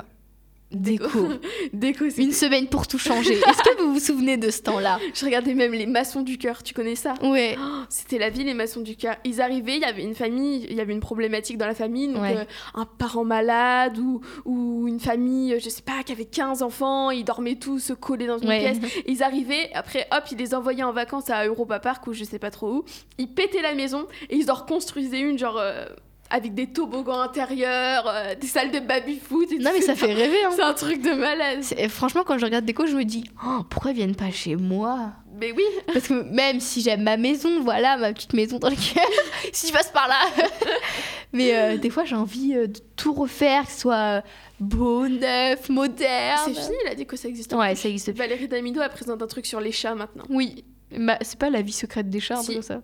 Déco. 0.71 1.07
déco, 1.73 2.05
Une 2.17 2.31
semaine 2.31 2.67
pour 2.67 2.87
tout 2.87 2.97
changer. 2.97 3.33
Est-ce 3.35 3.61
que 3.63 3.81
vous 3.81 3.93
vous 3.93 3.99
souvenez 3.99 4.35
de 4.37 4.49
ce 4.49 4.61
temps-là? 4.63 4.99
Je 5.13 5.23
regardais 5.23 5.53
même 5.53 5.71
les 5.73 5.85
maçons 5.85 6.21
du 6.21 6.37
cœur, 6.37 6.63
tu 6.63 6.73
connais 6.73 6.95
ça? 6.95 7.13
Ouais. 7.21 7.55
Oh, 7.59 7.83
C'était 7.87 8.17
la 8.17 8.29
vie, 8.29 8.43
les 8.43 8.53
maçons 8.55 8.81
du 8.81 8.95
cœur. 8.95 9.15
Ils 9.23 9.41
arrivaient, 9.41 9.75
il 9.75 9.81
y 9.81 9.85
avait 9.85 10.01
une 10.03 10.15
famille, 10.15 10.65
il 10.69 10.75
y 10.75 10.81
avait 10.81 10.91
une 10.93 10.99
problématique 10.99 11.57
dans 11.57 11.67
la 11.67 11.75
famille, 11.75 12.07
donc 12.07 12.23
Ouais. 12.23 12.37
euh, 12.37 12.43
un 12.73 12.85
parent 12.85 13.23
malade 13.23 13.97
ou, 13.99 14.21
ou 14.45 14.87
une 14.87 14.99
famille, 14.99 15.53
euh, 15.53 15.59
je 15.63 15.69
sais 15.69 15.83
pas, 15.83 16.03
qui 16.03 16.11
avait 16.11 16.25
15 16.25 16.63
enfants, 16.63 17.11
ils 17.11 17.23
dormaient 17.23 17.55
tous 17.55 17.93
collés 17.99 18.27
dans 18.27 18.39
une 18.39 18.49
Ouais. 18.49 18.59
pièce. 18.59 18.77
Ils 19.07 19.21
arrivaient, 19.23 19.69
après 19.73 20.07
hop, 20.11 20.23
ils 20.31 20.37
les 20.37 20.55
envoyaient 20.55 20.83
en 20.83 20.91
vacances 20.91 21.29
à 21.29 21.45
Europa 21.45 21.79
Park 21.79 22.07
ou 22.07 22.13
je 22.13 22.23
sais 22.23 22.39
pas 22.39 22.51
trop 22.51 22.69
où. 22.71 22.85
Ils 23.17 23.27
pétaient 23.27 23.61
la 23.61 23.75
maison 23.75 24.07
et 24.29 24.35
ils 24.35 24.49
en 24.51 24.55
reconstruisaient 24.55 25.19
une, 25.21 25.37
genre 25.37 25.57
euh, 25.59 25.85
avec 26.29 26.53
des 26.53 26.67
toboggans 26.67 27.19
intérieurs, 27.19 28.05
euh, 28.07 28.35
des 28.35 28.47
salles 28.47 28.71
de 28.71 28.79
baby-foot. 28.79 29.51
Non, 29.59 29.71
mais 29.73 29.81
ça 29.81 29.95
fait 29.95 30.13
rêver. 30.13 30.43
Hein. 30.45 30.51
C'est 30.55 30.63
un 30.63 30.73
truc 30.73 31.01
de 31.01 31.11
malade. 31.11 31.63
Franchement, 31.89 32.23
quand 32.25 32.37
je 32.37 32.45
regarde 32.45 32.65
Déco, 32.65 32.85
je 32.87 32.95
me 32.95 33.03
dis, 33.03 33.25
oh, 33.45 33.63
pourquoi 33.69 33.91
ils 33.91 33.97
viennent 33.97 34.15
pas 34.15 34.31
chez 34.31 34.55
moi? 34.55 35.11
Mais 35.39 35.51
oui, 35.51 35.63
Parce 35.87 36.07
que 36.07 36.13
même 36.13 36.59
si 36.59 36.81
j'aime 36.81 37.03
ma 37.03 37.17
maison, 37.17 37.61
voilà, 37.61 37.97
ma 37.97 38.13
petite 38.13 38.33
maison 38.33 38.57
dans 38.57 38.69
laquelle, 38.69 39.03
si 39.53 39.67
je 39.67 39.73
passe 39.73 39.89
par 39.91 40.07
là. 40.07 40.19
Mais 41.33 41.55
euh, 41.55 41.77
des 41.77 41.89
fois, 41.89 42.05
j'ai 42.05 42.15
envie 42.15 42.55
euh, 42.55 42.67
de 42.67 42.79
tout 42.95 43.13
refaire, 43.13 43.65
que 43.65 43.71
ce 43.71 43.81
soit 43.81 44.23
beau, 44.59 45.07
neuf, 45.07 45.67
moderne. 45.67 46.39
c'est 46.45 46.53
fini, 46.53 46.75
il 46.85 46.91
a 46.91 46.95
dit 46.95 47.05
que 47.05 47.17
ça 47.17 47.27
existe. 47.27 47.53
Ouais, 47.53 47.75
ça 47.75 47.89
existe. 47.89 48.11
plus. 48.11 48.17
Valérie 48.17 48.47
Damido, 48.47 48.81
elle 48.81 48.89
présente 48.89 49.21
un 49.21 49.27
truc 49.27 49.45
sur 49.45 49.59
les 49.59 49.73
chats 49.73 49.95
maintenant. 49.95 50.23
Oui. 50.29 50.63
Bah, 50.99 51.17
c'est 51.21 51.37
pas 51.39 51.49
la 51.49 51.61
vie 51.61 51.71
secrète 51.71 52.09
des 52.09 52.19
chats, 52.19 52.37
un 52.39 52.43
Si. 52.43 52.61
ça. 52.63 52.81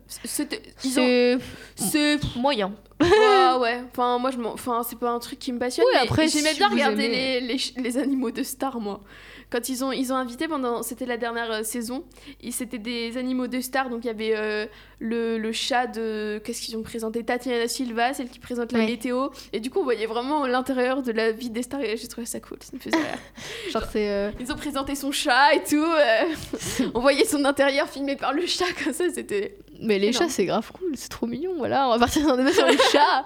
Ont- 1.36 1.40
C'est 1.76 2.20
moyen. 2.36 2.74
Ouais, 3.02 3.58
ouais. 3.60 3.82
Enfin, 3.92 4.20
moi, 4.20 4.30
je. 4.32 4.40
Enfin, 4.40 4.84
c'est 4.88 4.98
pas 5.00 5.10
un 5.10 5.18
truc 5.20 5.40
qui 5.40 5.52
me 5.52 5.58
passionne. 5.60 5.86
Oui, 5.92 5.98
après, 6.00 6.28
j'aimais 6.28 6.52
si 6.52 6.58
bien 6.58 6.70
regarder 6.70 7.06
aimez- 7.06 7.42
les, 7.42 7.82
les, 7.82 7.98
animaux 7.98 8.30
de 8.32 8.44
Star, 8.44 8.80
moi. 8.80 9.02
Quand 9.50 9.70
ils 9.70 9.84
ont, 9.84 9.92
ils 9.92 10.14
ont 10.14 10.16
invité 10.16 10.48
pendant. 10.48 10.84
C'était 10.84 11.08
la 11.08 11.18
dernière 11.18 11.52
euh, 11.52 11.64
saison. 11.64 12.04
C'était 12.52 12.78
des 12.78 13.18
animaux 13.18 13.48
de 13.48 13.60
Star. 13.60 13.90
Donc, 13.90 14.04
il 14.04 14.08
y 14.08 14.12
avait 14.12 14.34
euh, 14.36 14.68
le, 15.04 15.38
le 15.40 15.52
chat 15.52 15.88
de. 15.88 16.40
Qu'est-ce 16.46 16.62
qu'ils 16.62 16.78
ont 16.78 16.84
présenté? 16.84 17.24
Tatiana 17.24 17.68
Silva, 17.68 18.14
celle 18.14 18.30
qui 18.30 18.38
présente 18.40 18.72
la 18.72 18.80
Ouais. 18.80 18.86
météo. 18.86 19.30
Et 19.52 19.60
du 19.60 19.70
coup, 19.72 19.80
on 19.80 19.84
voyait 19.84 20.06
vraiment 20.06 20.46
l'intérieur 20.46 21.02
de 21.02 21.12
la 21.12 21.32
vie 21.32 21.50
des 21.50 21.64
stars. 21.64 21.82
Et 21.82 21.98
j'ai 21.98 22.08
trouvé 22.08 22.28
ça 22.28 22.40
cool. 22.40 22.60
Ça 22.62 22.70
me 22.74 22.80
faisait 22.80 22.96
rire. 22.96 23.18
Genre, 23.74 23.84
c'est. 23.92 24.10
euh, 24.10 24.30
Ils 24.40 24.52
ont 24.52 24.56
présenté 24.56 24.94
son 24.96 25.12
chat 25.12 25.56
et 25.56 25.64
tout. 25.64 25.76
euh, 25.84 26.86
on 26.94 27.00
voyait 27.00 27.26
son 27.26 27.44
intérieur 27.46 27.90
filmé 27.90 28.16
par 28.16 28.32
le 28.34 28.46
chat, 28.46 28.66
comme 28.84 28.94
ça. 28.94 29.06
C'était. 29.14 29.58
Mais 29.82 29.98
les 29.98 30.10
Énorme. 30.10 30.26
chats, 30.28 30.30
c'est 30.30 30.46
grave 30.46 30.72
cool, 30.72 30.92
c'est 30.96 31.10
trop 31.10 31.26
mignon, 31.26 31.54
voilà. 31.58 31.88
On 31.88 31.92
va 31.94 31.98
partir 32.00 32.26
dans 32.28 32.38
débat 32.38 32.54
sur 32.54 32.68
les 32.68 32.78
chats. 32.92 33.24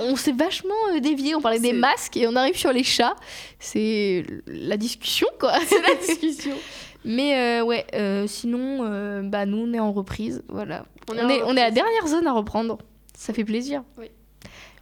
On 0.00 0.16
s'est 0.16 0.32
vachement 0.32 0.74
euh, 0.94 1.00
dévié, 1.00 1.34
on 1.34 1.40
parlait 1.42 1.58
des 1.58 1.72
masques 1.74 2.16
et 2.16 2.26
on 2.26 2.36
arrive 2.36 2.56
sur 2.56 2.72
les 2.72 2.82
chats. 2.84 3.14
C'est 3.58 4.24
la 4.46 4.76
discussion, 4.78 5.28
quoi. 5.38 5.52
C'est 5.66 5.80
la 5.82 5.94
discussion. 5.94 6.54
Mais 7.04 7.60
euh, 7.60 7.64
ouais, 7.64 7.86
euh, 7.94 8.26
sinon, 8.26 8.80
euh, 8.82 9.22
bah, 9.22 9.46
nous, 9.46 9.58
on 9.58 9.72
est 9.72 9.80
en 9.80 9.92
reprise, 9.92 10.42
voilà. 10.48 10.84
On, 11.10 11.14
est, 11.28 11.42
on 11.42 11.56
est 11.56 11.60
à 11.60 11.64
la 11.64 11.70
dernière 11.70 12.06
zone 12.06 12.26
à 12.26 12.32
reprendre. 12.32 12.78
Ça 13.16 13.32
fait 13.32 13.44
plaisir. 13.44 13.82
Oui. 13.98 14.06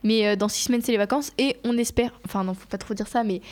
Mais 0.02 0.36
dans 0.36 0.48
six 0.48 0.64
semaines, 0.64 0.80
c'est 0.82 0.92
les 0.92 0.98
vacances 0.98 1.32
et 1.36 1.56
on 1.62 1.76
espère, 1.76 2.12
enfin 2.24 2.42
non, 2.42 2.54
faut 2.54 2.68
pas 2.68 2.78
trop 2.78 2.94
dire 2.94 3.06
ça, 3.06 3.22
mais 3.22 3.42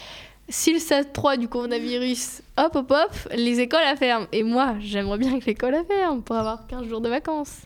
si 0.48 0.72
le 0.72 0.78
stade 0.78 1.12
3 1.12 1.36
du 1.36 1.46
coronavirus, 1.46 2.40
hop, 2.56 2.76
hop, 2.76 2.90
hop, 2.90 3.32
les 3.34 3.60
écoles 3.60 3.84
à 3.84 3.96
ferme. 3.96 4.26
Et 4.32 4.42
moi, 4.42 4.76
j'aimerais 4.80 5.18
bien 5.18 5.38
que 5.38 5.44
l'école 5.44 5.74
à 5.74 5.84
ferme 5.84 6.22
pour 6.22 6.36
avoir 6.36 6.66
15 6.66 6.86
jours 6.86 7.02
de 7.02 7.08
vacances. 7.10 7.62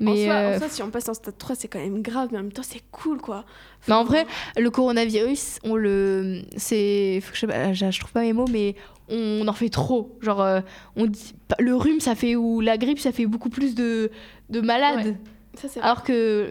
En, 0.00 0.04
Mais 0.04 0.30
en 0.30 0.34
euh, 0.34 0.58
soi, 0.58 0.68
si 0.68 0.82
on 0.82 0.90
passe 0.90 1.08
en 1.08 1.14
stade 1.14 1.38
3, 1.38 1.56
c'est 1.56 1.68
quand 1.68 1.78
même 1.78 2.02
grave, 2.02 2.28
mais 2.30 2.38
en 2.38 2.42
même 2.42 2.52
temps, 2.52 2.62
c'est 2.62 2.82
cool, 2.90 3.18
quoi. 3.18 3.44
Mais 3.88 3.94
en 3.94 4.04
vrai, 4.04 4.26
le 4.58 4.70
coronavirus, 4.70 5.58
on 5.64 5.76
le. 5.76 6.42
C'est. 6.56 7.22
Je, 7.32 7.46
je, 7.46 8.00
trouve 8.00 8.12
pas 8.12 8.20
mes 8.20 8.32
mots, 8.34 8.46
mais 8.50 8.74
on 9.08 9.46
en 9.48 9.52
fait 9.52 9.70
trop. 9.70 10.16
Genre, 10.20 10.42
euh, 10.42 10.60
on 10.96 11.06
dit. 11.06 11.34
Le 11.58 11.74
rhume, 11.74 12.00
ça 12.00 12.14
fait. 12.14 12.36
Ou 12.36 12.60
la 12.60 12.76
grippe, 12.76 12.98
ça 12.98 13.12
fait 13.12 13.26
beaucoup 13.26 13.48
plus 13.48 13.74
de, 13.74 14.10
de 14.50 14.60
malades. 14.60 15.16
Ouais. 15.54 15.68
ça. 15.68 15.80
Alors 15.80 16.02
que 16.02 16.50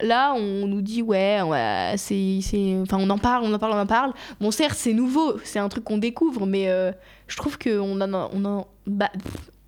là, 0.00 0.34
on 0.34 0.68
nous 0.68 0.82
dit, 0.82 1.02
ouais, 1.02 1.42
ouais, 1.42 1.94
c'est. 1.96 2.38
c'est- 2.42 2.76
Enfin, 2.80 2.98
on 3.00 3.10
en 3.10 3.18
parle, 3.18 3.44
on 3.44 3.52
en 3.52 3.58
parle, 3.58 3.72
on 3.72 3.80
en 3.80 3.86
parle. 3.86 4.12
Bon, 4.40 4.52
certes, 4.52 4.76
c'est 4.78 4.92
nouveau, 4.92 5.38
c'est 5.42 5.58
un 5.58 5.68
truc 5.68 5.82
qu'on 5.82 5.98
découvre, 5.98 6.46
mais 6.46 6.68
euh, 6.68 6.92
je 7.26 7.36
trouve 7.36 7.58
qu'on 7.58 8.00
en. 8.00 8.30
On 8.32 8.44
en 8.44 8.68
bah, 8.86 9.10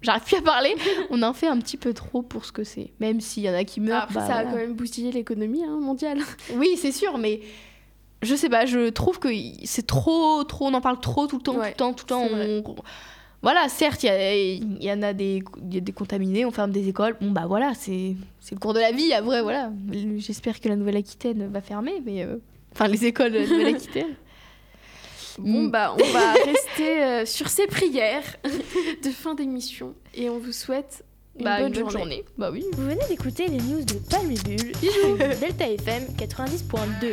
J'arrive 0.07 0.23
plus 0.25 0.37
à 0.37 0.43
parler. 0.43 0.75
on 1.11 1.23
en 1.23 1.33
fait 1.33 1.49
un 1.49 1.59
petit 1.59 1.77
peu 1.77 1.93
trop 1.93 2.23
pour 2.23 2.45
ce 2.45 2.53
que 2.53 2.65
c'est. 2.65 2.93
Même 3.01 3.21
s'il 3.21 3.43
y 3.43 3.51
en 3.51 3.55
a 3.55 3.65
qui 3.65 3.81
meurent. 3.81 4.05
Après, 4.05 4.15
bah, 4.15 4.27
ça 4.27 4.37
a 4.37 4.45
quand 4.45 4.57
même 4.57 4.75
bousillé 4.75 5.11
l'économie 5.13 5.65
hein, 5.65 5.79
mondiale. 5.81 6.21
Oui, 6.55 6.77
c'est 6.77 6.93
sûr, 6.93 7.19
mais 7.19 7.41
je 8.23 8.35
sais 8.35 8.49
pas, 8.49 8.65
je 8.67 8.89
trouve 8.89 9.19
que 9.19 9.29
c'est 9.65 9.87
trop, 9.87 10.43
trop, 10.45 10.67
on 10.67 10.75
en 10.75 10.81
parle 10.81 11.01
trop 11.01 11.27
tout 11.27 11.37
le 11.37 11.43
temps, 11.43 11.57
Ouais, 11.57 11.73
tout 11.73 11.85
le 11.85 11.93
temps, 11.93 11.93
tout 11.93 12.05
le 12.05 12.09
temps. 12.63 12.71
on- 12.71 12.75
Voilà, 13.43 13.69
certes, 13.69 14.03
il 14.05 14.83
y, 14.83 14.91
en 14.91 15.03
a 15.03 15.13
des, 15.13 15.43
y 15.71 15.77
a 15.77 15.81
des 15.81 15.93
contaminés, 15.93 16.45
on 16.47 16.51
ferme 16.51 16.71
des 16.71 16.89
écoles. 16.89 17.17
Bon, 17.21 17.31
bah 17.31 17.45
voilà, 17.47 17.73
c'est 17.75 18.17
le 18.51 18.57
cours 18.59 18.73
de 18.75 18.81
la 18.81 18.93
vie, 18.93 19.13
à 19.13 19.21
vrai, 19.21 19.43
voilà. 19.43 19.71
J'espère 20.17 20.61
que 20.61 20.69
la 20.69 20.77
Nouvelle-Aquitaine 20.77 21.49
va 21.53 21.61
fermer, 21.61 22.03
mais. 22.05 22.23
euh, 22.25 22.37
Enfin, 22.73 22.89
les 22.89 23.05
écoles 23.07 23.33
de 23.33 23.39
la 23.39 23.47
Nouvelle-Aquitaine. 23.47 24.15
Bon, 25.39 25.63
Mm. 25.65 25.71
bah, 25.71 25.95
on 25.99 26.13
va 26.13 26.33
rester 26.45 27.03
euh, 27.03 27.27
sur 27.27 27.49
ces 27.49 27.67
prières 27.67 28.37
de 29.05 29.11
fin 29.11 29.35
d'émission 29.35 29.95
et 30.15 30.31
on 30.31 30.39
vous 30.39 30.53
souhaite 30.53 31.05
une, 31.39 31.45
Bah, 31.45 31.59
bonne, 31.61 31.67
une 31.69 31.73
bonne 31.83 31.91
journée. 31.91 31.99
journée. 31.99 32.25
Bah 32.39 32.51
oui. 32.53 32.65
Vous 32.73 32.85
venez 32.87 33.05
d'écouter 33.09 33.47
les 33.49 33.59
news 33.59 33.85
de 33.85 33.95
Palme 34.09 34.31
et 34.31 34.35
Bulle 34.49 34.73
sur 34.77 35.17
Delta 35.19 35.69
FM 35.69 36.05
90.2. 36.19 37.13